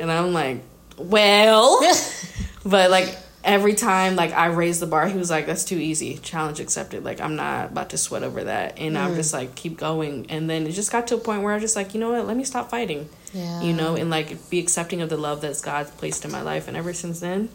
[0.01, 0.63] and I'm like,
[0.99, 1.79] well,
[2.67, 6.17] but like every time like I raised the bar, he was like, "That's too easy.
[6.19, 7.05] Challenge accepted.
[7.05, 9.39] Like I'm not about to sweat over that." And I'm just mm.
[9.39, 10.27] like, keep going.
[10.31, 12.11] And then it just got to a point where I was just like, you know
[12.13, 12.27] what?
[12.27, 13.09] Let me stop fighting.
[13.33, 13.63] Yeah.
[13.63, 16.69] You know, and like be accepting of the love that's God's placed in my life.
[16.69, 17.51] And ever since then,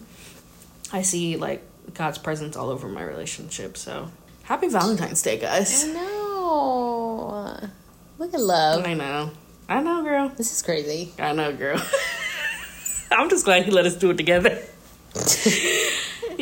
[0.94, 1.64] I see like
[1.94, 3.78] God's presence all over my relationship.
[3.78, 4.10] So
[4.44, 5.86] happy Valentine's Day, guys.
[5.86, 7.70] I know.
[8.18, 8.86] Look at love.
[8.86, 9.32] I know.
[9.68, 10.30] I know, girl.
[10.30, 11.14] This is crazy.
[11.20, 11.82] I know, girl.
[13.12, 14.60] I'm just glad he let us do it together.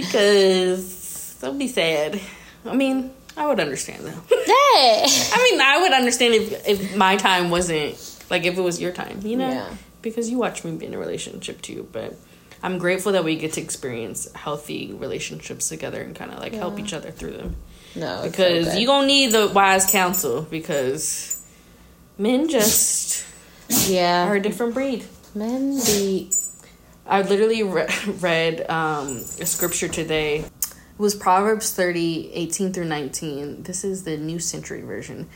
[0.08, 2.20] because that would be sad.
[2.66, 4.22] I mean, I would understand though.
[4.30, 5.06] Hey.
[5.34, 7.96] I mean, I would understand if if my time wasn't
[8.30, 9.70] like if it was your time, you know, Yeah.
[10.02, 11.88] because you watch me be in a relationship too.
[11.92, 12.16] But
[12.64, 16.80] I'm grateful that we get to experience healthy relationships together and kind of like help
[16.80, 17.56] each other through them.
[17.96, 21.42] No, Because so you gonna need the wise counsel because
[22.18, 23.26] men just
[23.88, 25.06] yeah are a different breed.
[25.36, 26.30] men be
[27.08, 27.88] I literally re-
[28.20, 30.40] read um, a scripture today.
[30.40, 33.64] It was Proverbs 30, 18 through 19.
[33.64, 35.30] This is the New Century Version.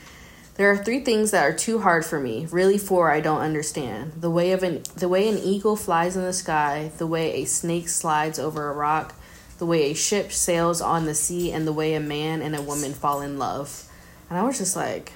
[0.56, 4.12] There are three things that are too hard for me, really four I don't understand.
[4.20, 7.46] The way of an the way an eagle flies in the sky, the way a
[7.46, 9.14] snake slides over a rock,
[9.56, 12.60] the way a ship sails on the sea, and the way a man and a
[12.60, 13.88] woman fall in love.
[14.28, 15.12] And I was just like,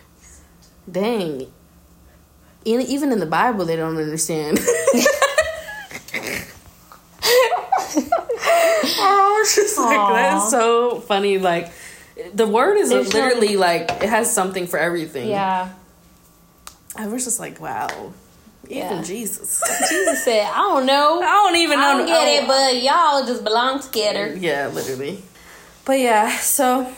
[0.91, 1.53] dang.
[2.65, 4.59] In, even in the Bible they don't understand.
[9.85, 11.39] Like, that's so funny.
[11.39, 11.73] Like,
[12.35, 15.29] the word is There's literally like it has something for everything.
[15.29, 15.71] yeah
[16.97, 17.89] I was just like, wow,
[18.69, 19.03] even Yeah.
[19.03, 19.63] Jesus.
[19.91, 21.87] jesus said i don't know I don't even know.
[21.87, 25.23] i don't get it oh, but y'all just belong together yeah, literally.
[25.85, 26.93] But yeah, so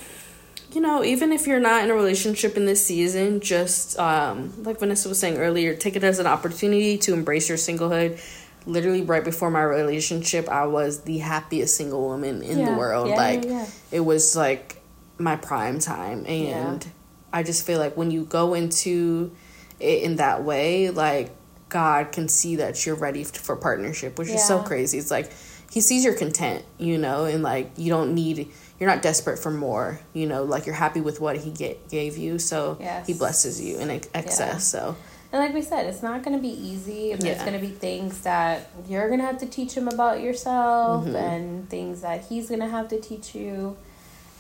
[0.73, 4.79] you know, even if you're not in a relationship in this season, just um, like
[4.79, 8.21] Vanessa was saying earlier, take it as an opportunity to embrace your singlehood.
[8.69, 13.09] Literally, right before my relationship, I was the happiest single woman in the world.
[13.09, 13.67] yeah, like, yeah, yeah.
[13.91, 14.83] it was like
[15.19, 16.87] my prime time, and
[17.33, 19.33] I just feel like when you go into
[19.81, 21.31] it in that way, like
[21.69, 24.99] God can see that you're ready for partnership, which is so crazy.
[24.99, 25.31] It's like
[25.71, 28.49] He sees your content, you know, and like you don't need,
[28.79, 32.17] you're not desperate for more, you know, like you're happy with what He get, gave
[32.17, 33.07] you, so Yes.
[33.07, 34.67] He blesses you in ex- excess.
[34.67, 34.97] So
[35.33, 37.13] And like we said, it's not going to be easy.
[37.13, 37.45] And There's Yeah.
[37.47, 41.17] going to be things that you're going to have to teach him about yourself, Mm-hmm.
[41.17, 43.77] and things that he's going to have to teach you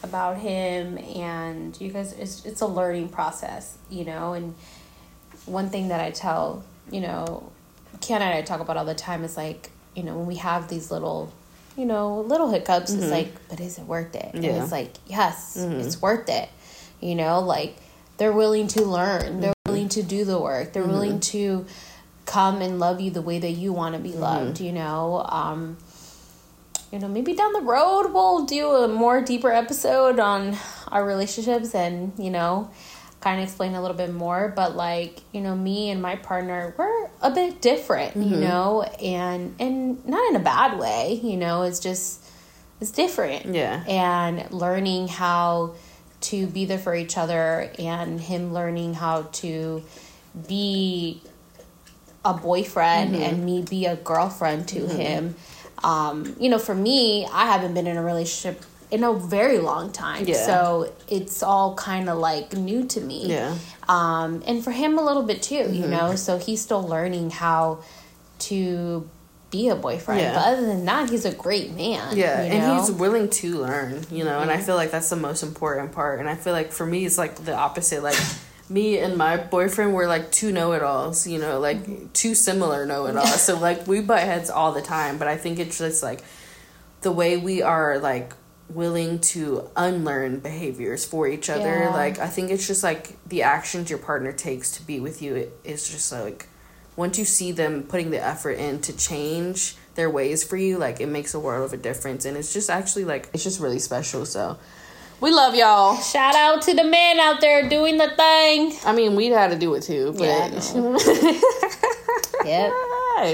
[0.03, 0.97] about him.
[0.99, 4.32] And you guys, it's it's a learning process, you know.
[4.32, 4.55] And
[5.45, 7.51] one thing that I tell, you know,
[8.01, 10.68] Ken and I talk about all the time is like, you know, when we have
[10.68, 11.32] these little,
[11.76, 14.30] you know, little hiccups, it's like, but is it worth it?
[14.34, 14.62] And Mm-hmm.
[14.62, 16.49] It's like, yes, it's worth it.
[17.01, 17.76] You know, like
[18.16, 19.53] they're willing to learn, they're
[19.89, 21.64] willing to do the work, they're willing mm-hmm.
[21.64, 21.66] to
[22.26, 24.20] come and love you the way that you want to be mm-hmm.
[24.20, 24.61] loved.
[24.61, 25.76] You know, um,
[26.93, 30.57] you know, maybe down the road we'll do a more deeper episode on
[30.89, 32.70] our relationships and you know
[33.20, 34.53] kind of explain a little bit more.
[34.55, 38.41] But like you know me and my partner we're a bit different you mm-hmm.
[38.41, 38.82] know?
[38.82, 41.62] And and not in a bad way you know?
[41.62, 42.24] It's just
[42.80, 43.55] it's different.
[43.55, 43.82] Yeah.
[43.89, 45.74] and learning how
[46.20, 49.82] to be there for each other and him learning how to
[50.48, 51.22] be
[52.24, 55.36] a boyfriend and me be a girlfriend to him.
[55.82, 59.92] Um, you know, for me, I haven't been in a relationship in a very long
[59.92, 60.26] time.
[60.26, 60.44] Yeah.
[60.44, 63.28] So it's all kind of like new to me.
[63.28, 63.56] Yeah.
[63.88, 67.84] Um, and for him a little bit too, you know, so he's still learning how
[68.40, 69.08] to
[69.51, 70.20] be a boyfriend.
[70.20, 70.34] Yeah.
[70.34, 72.16] But other than that, he's a great man.
[72.16, 72.80] Yeah, you and know?
[72.80, 76.20] he's willing to learn, you know, and I feel like that's the most important part.
[76.20, 78.03] And I feel like for me, it's like the opposite.
[78.03, 78.18] Like
[78.68, 82.07] me and my boyfriend were like two know it alls, you know, like mm-hmm.
[82.12, 83.42] two similar know it alls.
[83.42, 86.22] so like we butt heads all the time, but I think it's just like
[87.01, 88.34] the way we are like
[88.68, 91.84] willing to unlearn behaviors for each other.
[91.84, 91.90] Yeah.
[91.90, 95.36] Like I think it's just like the actions your partner takes to be with you.
[95.36, 96.49] It, it's just like
[96.99, 101.01] once you see them putting the effort in to change their ways for you, like
[101.01, 102.24] it makes a world of a difference.
[102.24, 104.26] And it's just actually like it's just really special.
[104.26, 104.59] So
[105.20, 105.96] we love y'all.
[106.01, 108.74] Shout out to the men out there doing the thing.
[108.84, 110.49] I mean, we had to do it too, but Yeah,
[112.44, 112.72] Yep.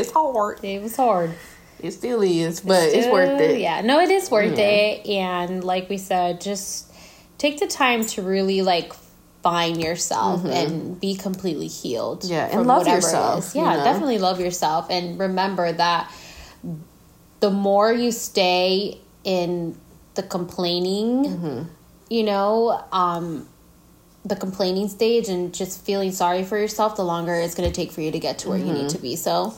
[0.01, 0.62] it's hard.
[0.62, 1.33] It was hard.
[1.81, 3.61] It still is, but it's worth it.
[3.61, 4.65] Yeah, no, it is worth Yeah.
[4.65, 5.07] it.
[5.07, 6.91] And like we said, just
[7.39, 8.93] take the time to really like
[9.45, 12.22] find yourself and be completely healed.
[12.22, 12.32] Mm-hmm.
[12.32, 13.55] Yeah, and love yourself, is.
[13.55, 13.84] you Yeah, know?
[13.84, 16.11] definitely love yourself and remember that
[17.40, 19.76] the more you stay in
[20.14, 21.62] the complaining, Mm-hmm.
[22.09, 23.47] you know, um,
[24.24, 27.92] the complaining stage and just feeling sorry for yourself, the longer it's going to take
[27.92, 28.74] for you to get to where you Mm-hmm.
[28.84, 29.16] need to be.
[29.16, 29.53] So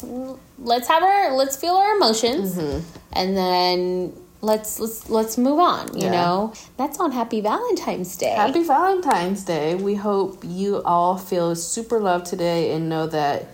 [0.59, 2.78] let's have our let's feel our emotions, Mm-hmm.
[3.12, 5.97] and then let's let's let's move on.
[5.99, 6.11] You Yeah.
[6.11, 8.34] know, that's on Happy Valentine's Day.
[8.34, 9.74] Happy Valentine's Day.
[9.74, 13.49] We hope you all feel super loved today and know that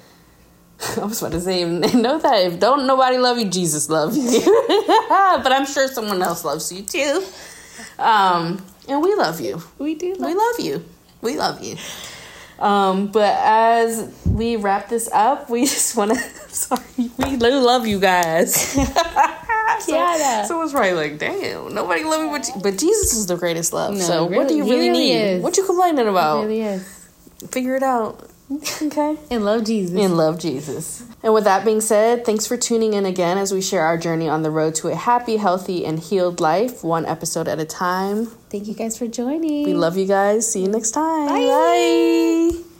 [1.00, 1.64] I was about to say
[1.94, 4.40] know that if don't nobody love you, Jesus loves you.
[5.08, 7.22] but I'm sure someone else loves you too.
[7.98, 9.62] Um, and we love you.
[9.78, 10.14] we do.
[10.18, 10.84] We love you.
[11.20, 11.76] We love you.
[12.58, 16.18] Um, but as we wrap this up, we just want to.
[16.48, 18.54] Sorry, we love you guys.
[18.72, 18.80] so,
[19.92, 20.44] Kiara.
[20.46, 24.00] someone's probably like, "Damn, nobody love me but but Jesus is the greatest love." No,
[24.00, 25.14] so what do really- you really, really need?
[25.36, 25.42] is.
[25.42, 26.42] What you complaining about?
[26.42, 27.08] really is.
[27.50, 28.28] Figure it out.
[28.82, 29.16] Okay.
[29.30, 29.96] And love Jesus.
[29.98, 31.02] And love Jesus.
[31.22, 34.28] And with that being said, thanks for tuning in again as we share our journey
[34.28, 38.26] on the road to a happy, healthy, and healed life, one episode at a time.
[38.50, 39.64] Thank you guys for joining.
[39.64, 40.52] We love you guys.
[40.52, 41.28] See you next time.
[41.28, 41.46] Bye.
[42.60, 42.71] Bye.